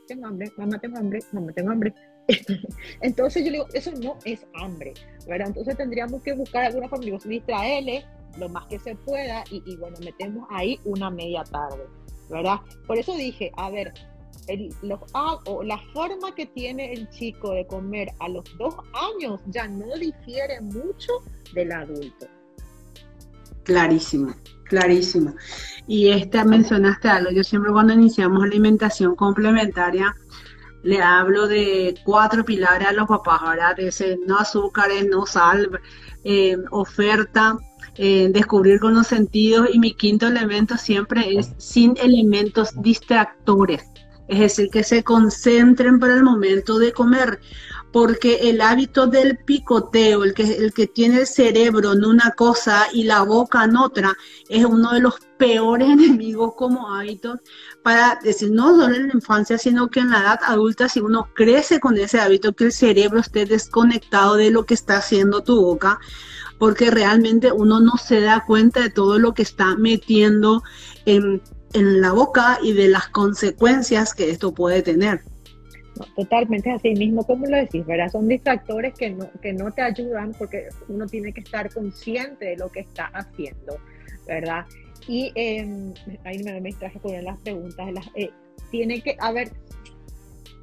[0.07, 1.93] tengo hambre, mamá tengo hambre, mamá tengo hambre.
[3.01, 4.95] Entonces yo digo, eso no es hambre,
[5.26, 5.49] ¿verdad?
[5.49, 8.05] Entonces tendríamos que buscar alguna forma, distraerle
[8.39, 11.89] lo más que se pueda y bueno, metemos ahí una media tarde.
[12.31, 12.61] ¿Verdad?
[12.87, 13.93] Por eso dije, a ver,
[14.83, 15.01] los,
[15.47, 18.74] o la forma que tiene el chico de comer a los dos
[19.14, 21.12] años ya no difiere mucho
[21.55, 22.26] del adulto.
[23.64, 25.35] Clarísimo, clarísimo.
[25.87, 30.14] Y esta mencionaste algo, yo siempre cuando iniciamos alimentación complementaria,
[30.83, 33.78] le hablo de cuatro pilares a los papás, ¿verdad?
[33.78, 35.78] Ese no azúcares, no sal,
[36.24, 37.59] eh, oferta,
[37.97, 43.84] eh, descubrir con los sentidos y mi quinto elemento siempre es sin elementos distractores,
[44.28, 47.41] es decir, que se concentren para el momento de comer,
[47.93, 52.86] porque el hábito del picoteo, el que, el que tiene el cerebro en una cosa
[52.93, 54.16] y la boca en otra,
[54.49, 57.41] es uno de los peores enemigos como hábito
[57.82, 61.28] para decir, no solo en la infancia, sino que en la edad adulta, si uno
[61.34, 65.61] crece con ese hábito, que el cerebro esté desconectado de lo que está haciendo tu
[65.61, 65.99] boca,
[66.61, 70.63] porque realmente uno no se da cuenta de todo lo que está metiendo
[71.07, 71.41] en,
[71.73, 75.23] la boca y de las consecuencias que esto puede tener.
[76.17, 78.11] totalmente así mismo, como lo decís, ¿verdad?
[78.11, 82.57] Son distractores que no, que no te ayudan porque uno tiene que estar consciente de
[82.57, 83.79] lo que está haciendo,
[84.27, 84.67] ¿verdad?
[85.09, 85.95] Y eh,
[86.25, 88.31] ahí me, me traje con las preguntas, las, eh,
[88.71, 89.51] tiene que, a ver,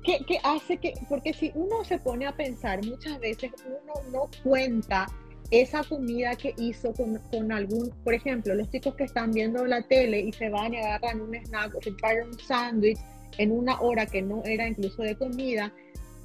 [0.03, 4.29] ¿qué, ¿qué, hace que, porque si uno se pone a pensar, muchas veces uno no
[4.43, 5.07] cuenta
[5.51, 9.81] esa comida que hizo con, con, algún, por ejemplo, los chicos que están viendo la
[9.81, 12.99] tele y se van y agarran un snack o se pagan un sándwich
[13.37, 15.73] en una hora que no era incluso de comida,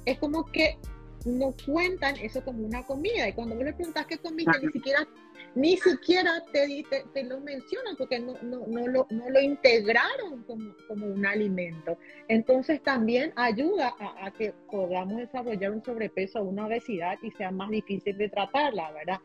[0.05, 0.77] es como que
[1.25, 3.29] no cuentan eso como una comida.
[3.29, 5.07] Y cuando vos le preguntas qué comiste, ni siquiera,
[5.55, 6.83] ni siquiera te,
[7.13, 11.97] te, lo mencionan porque no, no, no, lo, no lo integraron como, como, un alimento.
[12.27, 17.69] Entonces también ayuda a, que podamos desarrollar un sobrepeso o una obesidad y sea más
[17.69, 19.19] difícil de tratarla, ¿verdad?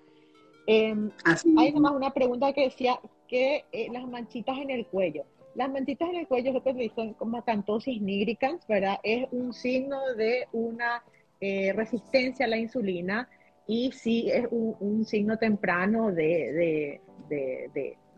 [0.66, 1.10] Em,
[1.56, 5.24] hay nomás una pregunta que decía que eh, las manchitas en el cuello.
[5.54, 8.98] Las manchitas en el cuello, lo que se dicen como cantosis nigricans, ¿verdad?
[9.02, 11.02] Es un signo de una
[11.40, 13.28] eh, resistencia a la insulina
[13.68, 17.00] y sí es un, signo temprano de,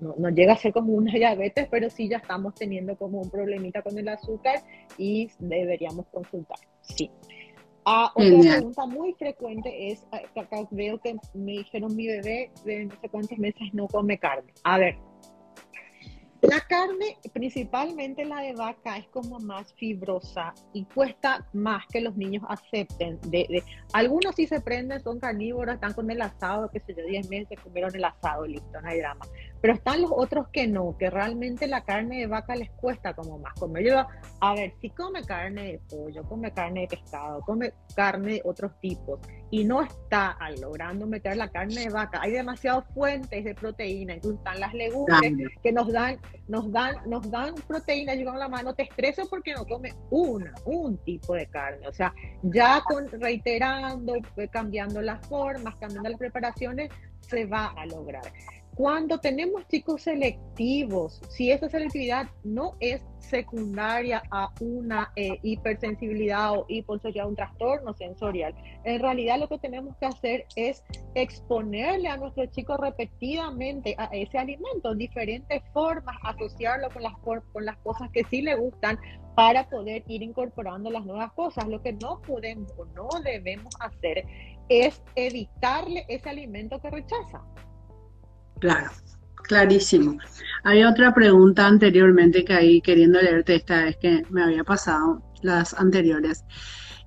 [0.00, 3.82] no, llega a ser como una diabetes, pero sí ya estamos teniendo como un problemita
[3.82, 4.62] con el azúcar
[4.96, 6.58] y deberíamos consultar.
[6.82, 7.10] Sí.
[7.84, 12.84] Ah, otra pregunta muy frecuente es, ah, acá veo que me dijeron mi bebé de
[12.84, 14.52] no sé cuántos meses no come carne.
[14.62, 14.98] A ver,
[16.42, 22.16] la carne, principalmente la de vaca, es como más fibrosa y cuesta más que los
[22.16, 23.20] niños acepten.
[23.26, 23.62] De,
[23.92, 27.58] algunos sí se prenden, son carnívoros, están con el asado, que sé yo, 10 meses
[27.60, 29.26] comieron el asado, listo, no hay drama.
[29.60, 33.38] Pero están los otros que no, que realmente la carne de vaca les cuesta como
[33.38, 33.84] más comer.
[33.84, 34.06] Yo,
[34.40, 38.72] a ver, si come carne de pollo, come carne de pescado, come carne de otros
[38.80, 44.14] tipos y no está logrando meter la carne de vaca, hay demasiadas fuentes de proteína,
[44.14, 45.32] incluso están las legumbres
[45.62, 49.54] que nos dan, nos dan, nos dan proteína, yo con la mano te estreso porque
[49.54, 51.86] no come una, un tipo de carne.
[51.88, 54.14] O sea, ya con reiterando,
[54.50, 56.90] cambiando las formas, cambiando las preparaciones,
[57.20, 58.32] se va a lograr.
[58.80, 66.64] Cuando tenemos chicos selectivos, si esa selectividad no es secundaria a una eh, hipersensibilidad o
[66.66, 68.54] hiposensibilidad, un trastorno sensorial,
[68.84, 70.82] en realidad lo que tenemos que hacer es
[71.14, 77.76] exponerle a nuestros chicos repetidamente a ese alimento, diferentes formas, asociarlo con las, con las
[77.82, 78.98] cosas que sí le gustan
[79.36, 81.68] para poder ir incorporando las nuevas cosas.
[81.68, 84.24] Lo que no podemos o no debemos hacer
[84.70, 87.44] es evitarle ese alimento que rechaza.
[88.60, 88.90] Claro,
[89.34, 90.18] clarísimo.
[90.62, 95.74] Había otra pregunta anteriormente que ahí queriendo leerte esta vez que me había pasado las
[95.74, 96.44] anteriores.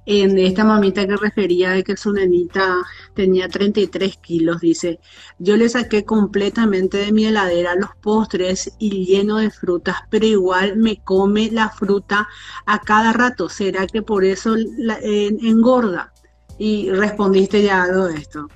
[0.05, 2.75] En esta mamita que refería de que su nenita
[3.13, 4.99] tenía 33 kilos, dice,
[5.39, 10.75] yo le saqué completamente de mi heladera los postres y lleno de frutas, pero igual
[10.75, 12.27] me come la fruta
[12.65, 13.47] a cada rato.
[13.47, 14.55] ¿Será que por eso
[14.99, 16.11] engorda?
[16.57, 18.49] Y respondiste ya algo de esto.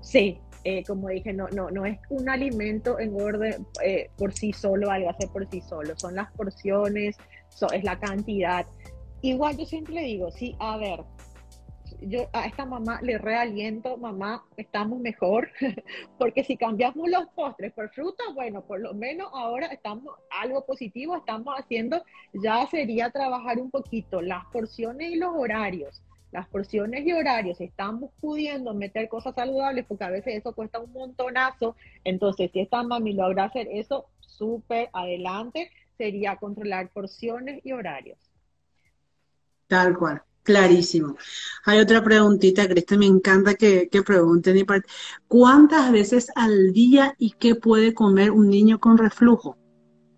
[0.00, 4.90] Sí, eh, como dije, no, no, no es un alimento engorde eh, por sí solo,
[4.90, 7.16] algo hacer por sí solo, son las porciones,
[7.72, 8.66] es la cantidad.
[9.22, 11.00] Igual yo siempre le digo, sí, a ver,
[12.00, 15.48] yo a esta mamá le realiento, mamá, estamos mejor,
[16.18, 21.16] porque si cambiamos los postres por fruta, bueno, por lo menos ahora estamos algo positivo,
[21.16, 22.02] estamos haciendo,
[22.32, 26.02] ya sería trabajar un poquito las porciones y los horarios
[26.32, 30.92] las porciones y horarios, estamos pudiendo meter cosas saludables, porque a veces eso cuesta un
[30.92, 38.18] montonazo, entonces si esta mami logra hacer eso, súper adelante, sería controlar porciones y horarios.
[39.68, 41.16] Tal cual, clarísimo.
[41.66, 44.66] Hay otra preguntita, Cristian, me encanta que, que pregunten.
[45.28, 49.56] ¿Cuántas veces al día y qué puede comer un niño con reflujo?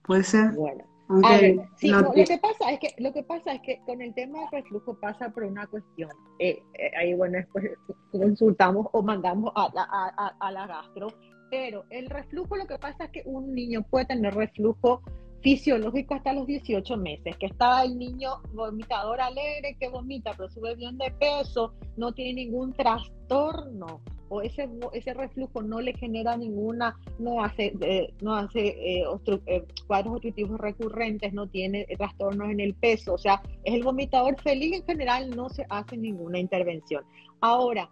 [0.03, 0.53] ¿Puede ser?
[0.53, 4.01] Bueno, a ver, sí, lo que pasa es que lo que pasa es que con
[4.01, 6.11] el tema del reflujo pasa por una cuestión.
[6.39, 7.65] Eh, eh, ahí bueno después
[8.11, 11.09] consultamos o mandamos a, a, a, la gastro,
[11.51, 15.03] pero el reflujo lo que pasa es que un niño puede tener reflujo
[15.45, 20.75] fisiológico hasta los 18 meses, que está el niño vomitador alegre que vomita, pero sube
[20.75, 24.01] bien de peso, no tiene ningún trastorno
[24.43, 29.05] ese, ese reflujo no le genera ninguna, no hace, eh, no hace eh,
[29.47, 34.41] eh, cuadros obstructivos recurrentes, no tiene trastornos en el peso, o sea, es el vomitador
[34.41, 37.05] feliz en general, no se hace ninguna intervención.
[37.41, 37.91] Ahora,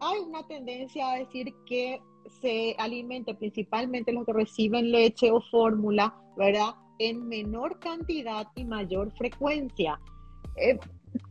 [0.00, 2.00] hay una tendencia a decir que
[2.40, 6.74] se alimente principalmente los que reciben leche o fórmula, ¿verdad?
[6.98, 10.00] En menor cantidad y mayor frecuencia.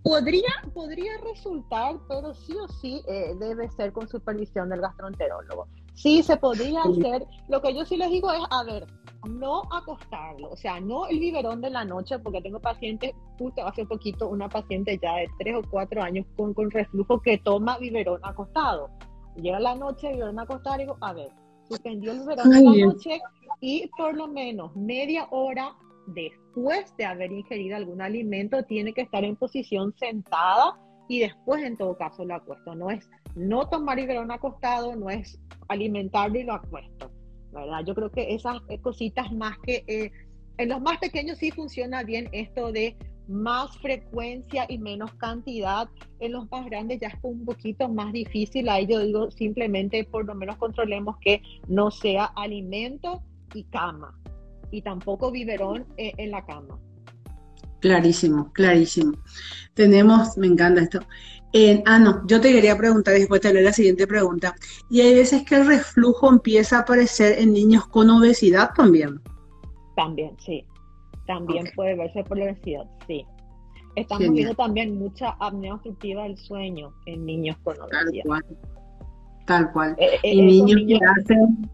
[0.02, 5.68] Podría, podría resultar, pero sí o sí eh, debe ser con supervisión del gastroenterólogo.
[5.94, 7.26] Sí, se podría hacer.
[7.50, 8.88] Lo que yo sí les digo es, a ver,
[9.30, 13.86] no acostarlo, o sea, no el biberón de la noche, porque tengo pacientes, justo hace
[13.86, 18.20] poquito, una paciente ya de 3 o 4 años con, con reflujo que toma biberón
[18.24, 18.90] acostado.
[19.36, 21.32] Llega la noche, biberón acostado, y digo, a ver,
[21.68, 23.22] suspendió el biberón de la noche
[23.62, 25.76] y por lo menos media hora
[26.54, 30.78] después de haber ingerido algún alimento, tiene que estar en posición sentada
[31.08, 32.76] y después en todo caso lo acuesto.
[32.76, 37.12] No es no tomar biberón acostado, no es alimentarlo y lo acuesto.
[37.51, 37.84] ¿verdad?
[37.86, 40.12] Yo creo que esas cositas más que eh,
[40.58, 42.95] en los más pequeños sí funciona bien esto de
[43.28, 45.89] más frecuencia y menos cantidad.
[46.20, 48.70] En los más grandes ya es un poquito más difícil.
[48.70, 53.24] Ahí yo digo simplemente por lo menos controlemos que no sea alimento
[53.54, 54.20] y cama
[54.74, 56.80] y tampoco biberón eh, en la cama.
[57.80, 59.13] Clarísimo, clarísimo.
[59.76, 60.99] Tenemos, me encanta esto.
[61.86, 64.55] ah, no, yo te quería preguntar, después te haré la siguiente pregunta.
[64.89, 69.21] Y hay veces que el reflujo empieza a aparecer en niños con obesidad también.
[69.95, 70.65] También, sí.
[71.28, 73.26] También puede verse por la obesidad, sí.
[73.95, 78.01] Estamos viendo también mucha apnea obstructiva del sueño en niños con obesidad.
[78.01, 78.45] Tal cual.
[79.45, 79.95] Tal cual.
[79.99, 81.69] Eh, eh, y niños, que hacen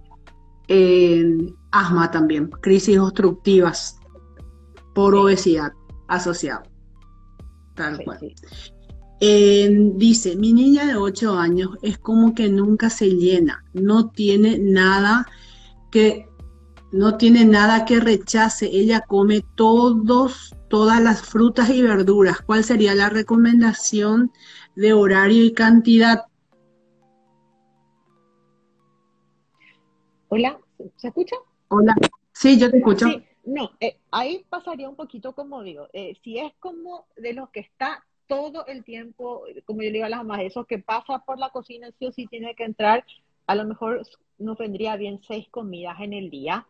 [1.71, 3.99] asma también, crisis obstructivas
[4.93, 5.71] por obesidad
[6.07, 6.63] asociado.
[7.75, 8.19] Tal cual.
[9.19, 15.25] dice, mi niña de 8 años es como que nunca se llena, no tiene nada
[15.91, 16.29] que
[16.91, 22.41] no tiene nada que rechace, ella come todos todas las frutas y verduras.
[22.41, 24.31] ¿Cuál sería la recomendación
[24.75, 26.25] de horario y cantidad?
[30.31, 30.59] Hola,
[30.95, 31.35] ¿se escucha?
[31.69, 31.95] Hola,
[32.31, 33.07] sí, yo te escucho.
[33.45, 37.61] no, eh, ahí pasaría un poquito como digo, eh, si es como de los que
[37.61, 41.39] está todo el tiempo, como yo le digo a las mamás, eso que pasa por
[41.39, 43.03] la cocina, sí o sí tiene que entrar,
[43.47, 44.03] a lo mejor
[44.37, 46.67] nos vendría bien seis comidas en el día,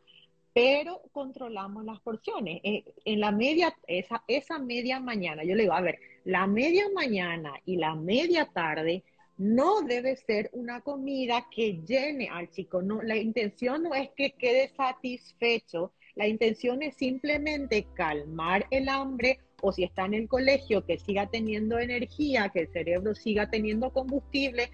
[0.53, 2.61] pero controlamos las porciones.
[2.63, 6.85] Eh, en la media, esa, esa media mañana, yo le digo, a ver, la media
[6.95, 9.03] mañana y la media tarde
[9.39, 12.81] no debe ser una comida que llene al chico.
[12.81, 19.39] No, la intención no es que quede satisfecho, la intención es simplemente calmar el hambre
[19.61, 23.91] o si está en el colegio, que siga teniendo energía, que el cerebro siga teniendo
[23.91, 24.69] combustible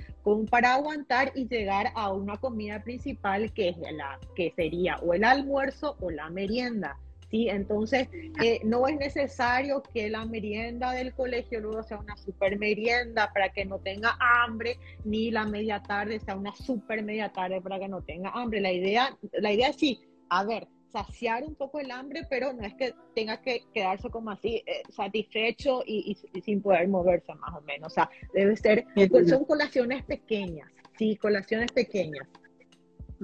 [0.50, 5.24] para aguantar y llegar a una comida principal que, es la, que sería o el
[5.24, 7.00] almuerzo o la merienda.
[7.36, 7.50] ¿Sí?
[7.50, 8.08] Entonces,
[8.42, 13.50] eh, no es necesario que la merienda del colegio luego sea una super merienda para
[13.50, 17.90] que no tenga hambre, ni la media tarde sea una super media tarde para que
[17.90, 18.62] no tenga hambre.
[18.62, 22.66] La idea, la idea es sí, a ver, saciar un poco el hambre, pero no
[22.66, 27.62] es que tenga que quedarse como así eh, satisfecho y, sin poder moverse más o
[27.62, 27.92] menos.
[27.92, 32.26] O sea, debe ser, pues, son colaciones pequeñas, sí, colaciones pequeñas.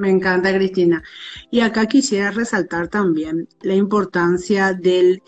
[0.02, 1.04] Me encanta, Cristina.
[1.52, 5.22] Y acá quisiera resaltar también la importancia del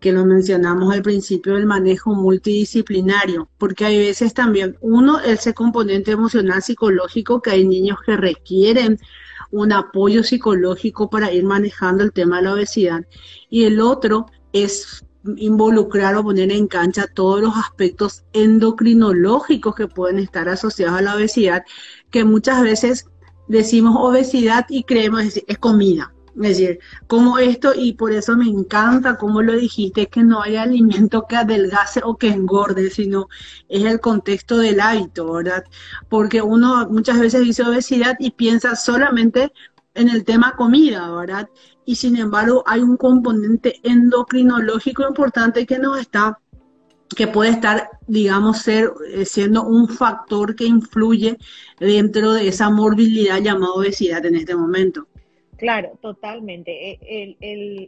[0.00, 6.10] que lo mencionamos al principio del manejo multidisciplinario, porque hay veces también, uno, ese componente
[6.10, 8.98] emocional psicológico que hay niños que requieren
[9.52, 13.06] un apoyo psicológico para ir manejando el tema de la obesidad.
[13.48, 15.04] Y el otro es
[15.36, 21.14] involucrar o poner en cancha todos los aspectos endocrinológicos que pueden estar asociados a la
[21.14, 21.62] obesidad,
[22.10, 23.06] que muchas veces
[23.48, 26.12] decimos obesidad y creemos decir, es comida.
[26.36, 26.78] Es decir,
[27.08, 31.34] como esto, y por eso me encanta como lo dijiste, que no hay alimento que
[31.34, 33.28] adelgace o que engorde, sino
[33.68, 35.64] es el contexto del hábito, ¿verdad?
[36.08, 39.52] Porque uno muchas veces dice obesidad y piensa solamente
[39.94, 41.48] en el tema comida, ¿verdad?
[41.84, 46.38] Y sin embargo hay un componente endocrinológico importante que nos está
[47.16, 51.36] que puede estar, digamos, ser eh, siendo un factor que influye
[51.78, 55.06] dentro de esa morbilidad llamada obesidad en este momento.
[55.58, 56.70] Claro, totalmente.
[56.70, 57.36] E,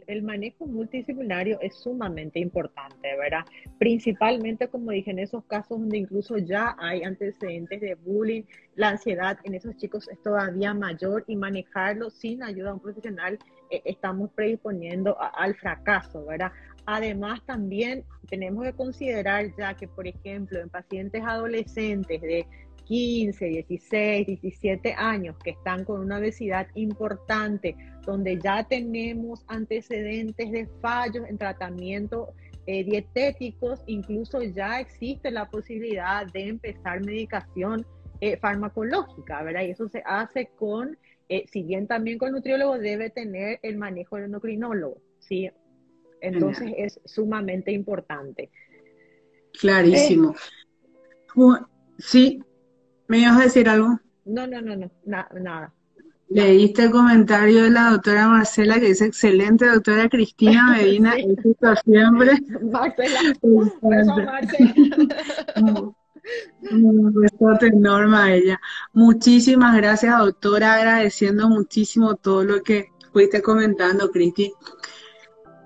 [0.05, 3.45] el, manejo multidisciplinario es sumamente importante, ¿verdad?
[3.79, 8.43] Principalmente, como dije, en esos casos donde incluso ya hay antecedentes de bullying,
[8.75, 13.39] la ansiedad en esos chicos es todavía mayor y manejarlo sin ayuda a un profesional
[13.69, 16.51] eh, estamos predisponiendo al fracaso, ¿verdad?
[16.85, 22.45] Además, también tenemos que considerar ya que, por ejemplo, en pacientes adolescentes de
[22.85, 27.75] 15, 16, 17 años que están con una obesidad importante,
[28.05, 32.33] donde ya tenemos antecedentes de fallos en tratamiento
[32.67, 37.85] eh, dietéticos, incluso ya existe la posibilidad de empezar medicación
[38.19, 39.63] eh, farmacológica, ¿verdad?
[39.63, 44.17] Y eso se hace con, eh, si bien también con nutriólogo debe tener el manejo
[44.17, 45.49] del endocrinólogo, ¿sí?
[46.21, 48.51] Entonces es sumamente importante.
[49.59, 50.35] Clarísimo.
[51.97, 52.43] sí,
[53.07, 53.99] ¿Me ibas a decir algo?
[54.23, 55.73] No, no, no, no, nada.
[56.29, 62.39] Leíste el comentario de la doctora Marcela que dice, excelente doctora Cristina Medina, éxito siempre.
[62.71, 63.19] Marcela,
[66.71, 68.61] Un besote enorme a ella.
[68.93, 74.53] Muchísimas gracias, doctora, agradeciendo muchísimo todo lo que fuiste comentando, Cristi.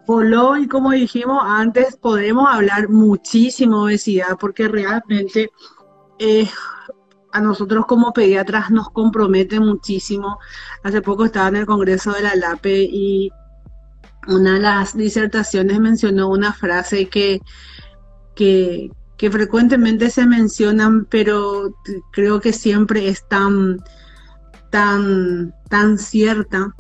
[0.07, 5.49] Lo y como dijimos antes, podemos hablar muchísimo de obesidad porque realmente
[6.19, 6.49] es
[7.31, 10.39] a nosotros como pediatras nos compromete muchísimo.
[10.83, 13.29] Hace poco estaba en el Congreso de la LAPE y
[14.27, 17.41] una de las disertaciones mencionó una frase que,
[18.35, 21.75] que, frecuentemente se mencionan, pero
[22.11, 23.83] creo que siempre es tan,
[24.71, 26.73] tan, tan cierta,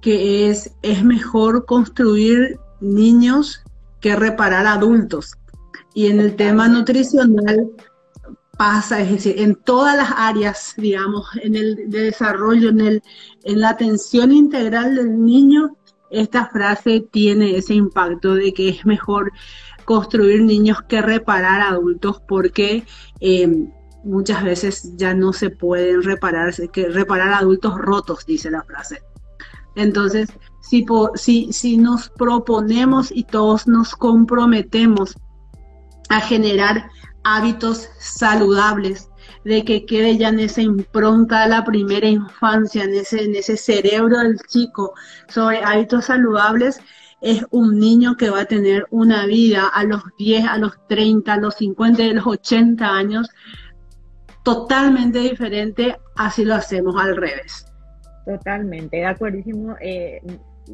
[0.00, 3.62] que es, es mejor construir niños
[4.00, 5.36] que reparar adultos.
[5.94, 7.70] Y en el tema nutricional
[8.56, 13.02] pasa, es decir, en todas las áreas, digamos, en el desarrollo, en, el,
[13.44, 15.76] en la atención integral del niño,
[16.10, 19.32] esta frase tiene ese impacto de que es mejor
[19.84, 22.84] construir niños que reparar adultos porque
[23.20, 23.48] eh,
[24.04, 29.02] muchas veces ya no se pueden reparar, que reparar adultos rotos, dice la frase.
[29.76, 30.28] Entonces,
[31.14, 35.16] si, nos proponemos y todos nos comprometemos
[36.08, 36.90] a generar
[37.24, 39.08] hábitos saludables,
[39.44, 43.56] de que quede ya en esa impronta de la primera infancia, en ese, en ese
[43.56, 44.92] cerebro del chico
[45.28, 46.80] sobre hábitos saludables,
[47.22, 51.32] es un niño que va a tener una vida a los 10, a los 30,
[51.32, 53.28] a los 50, a los 80 años
[54.42, 57.66] totalmente diferente así lo hacemos al revés.
[58.26, 59.76] Totalmente, de acuerdísimo.
[59.80, 60.20] Eh,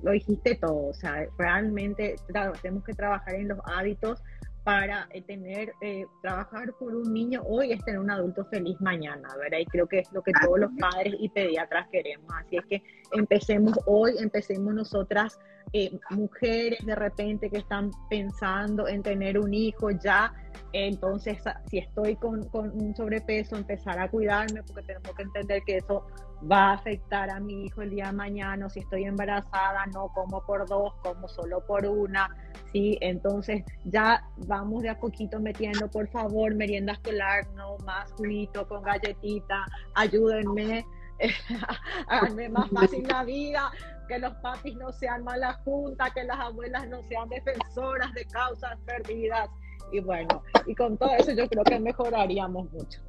[0.03, 2.17] lo dijiste todo, o sea, realmente
[2.63, 4.23] tenemos que trabajar en los hábitos
[4.67, 9.29] para eh, tener, eh, trabajar por un niño hoy es tener un adulto feliz mañana,
[9.37, 9.59] ¿verdad?
[9.59, 12.29] Y creo que es lo que todos los padres y pediatras queremos.
[12.35, 12.83] Así es que
[13.13, 15.39] empecemos hoy, empecemos nosotras,
[15.73, 20.35] eh, mujeres de repente que están pensando en tener un hijo ya,
[20.73, 21.39] entonces
[21.71, 26.05] si estoy con, con un sobrepeso, empezar a cuidarme porque tenemos que entender que eso
[26.51, 30.45] va a afectar a mi hijo el día de mañana, si estoy embarazada, no como
[30.45, 32.29] por dos, como solo por una,
[32.73, 32.99] ¿sí?
[33.01, 38.83] Entonces ya vamos de a poquito metiendo, por favor, merienda escolar, no más juguito con
[38.83, 39.65] galletita,
[39.95, 40.85] ayúdenme,
[42.09, 43.71] háganme más fácil la vida,
[44.09, 48.79] que los papis no sean malas juntas, que las abuelas no sean defensoras de causas
[48.85, 49.49] perdidas,
[49.93, 53.01] y bueno, y con todo eso yo creo que mejoraríamos mucho.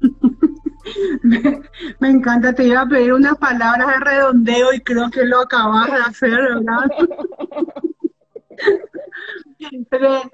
[2.00, 5.86] Me, encanta, te iba a pedir unas palabras de redondeo y creo que lo acabas
[5.86, 6.90] de hacer, ¿verdad?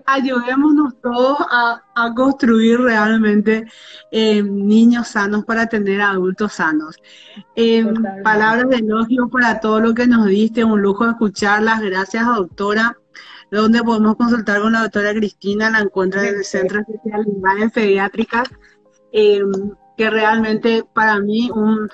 [0.07, 1.83] ayudémonos todos a,
[2.15, 3.67] construir realmente
[4.11, 6.97] eh, niños sanos para tener adultos sanos.
[7.57, 7.85] Eh,
[8.23, 11.81] palabras de elogio para todo lo que nos diste, un lujo escucharlas.
[11.81, 12.97] Gracias, doctora.
[13.51, 18.49] Donde podemos consultar con la doctora Cristina, la encuentra en el Centro de Especialidades Pediátricas.
[19.13, 19.43] Eh,
[20.03, 21.89] que realmente para mí un,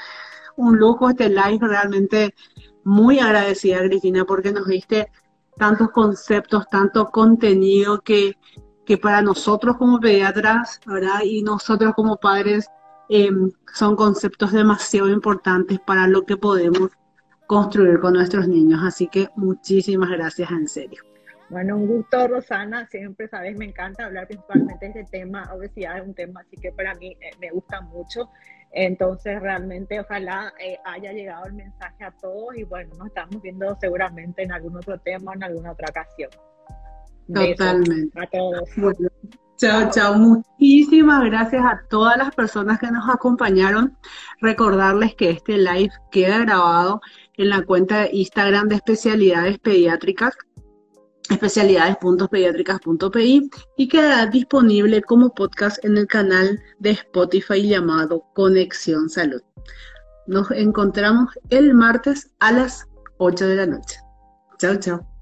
[0.56, 2.34] lujo este live, realmente
[2.82, 5.12] muy agradecida Cristina porque nos diste
[5.58, 8.38] tantos conceptos, tanto contenido que,
[8.86, 10.80] que para nosotros como pediatras.
[11.22, 12.66] Y nosotros como padres
[13.10, 16.90] em, son conceptos demasiado importantes para lo que podemos
[17.46, 18.80] construir con nuestros niños.
[18.82, 21.02] Así que muchísimas gracias en serio.
[21.50, 22.86] Bueno, un gusto, Rosana.
[22.86, 25.50] Siempre, sabes, me encanta hablar principalmente de este tema.
[25.54, 28.28] Obesidad es un tema así que para mí eh, me gusta mucho.
[28.70, 33.74] Entonces, realmente, ojalá eh, haya llegado el mensaje a todos y bueno, nos estamos viendo
[33.80, 36.30] seguramente en algún otro tema, en alguna otra ocasión.
[37.32, 38.20] Totalmente.
[38.20, 38.68] a todos.
[39.56, 40.14] chao, chao.
[40.14, 43.96] Muchísimas gracias a todas las personas que nos acompañaron.
[44.40, 47.00] Recordarles que este live queda grabado
[47.38, 50.36] en la cuenta de Instagram de especialidades pediátricas
[51.30, 59.42] especialidades.pediátricas.pi y quedará disponible como podcast en el canal de Spotify llamado Conexión Salud.
[60.26, 62.86] Nos encontramos el martes a las
[63.18, 63.98] 8 de la noche.
[64.58, 65.17] Chao, chao.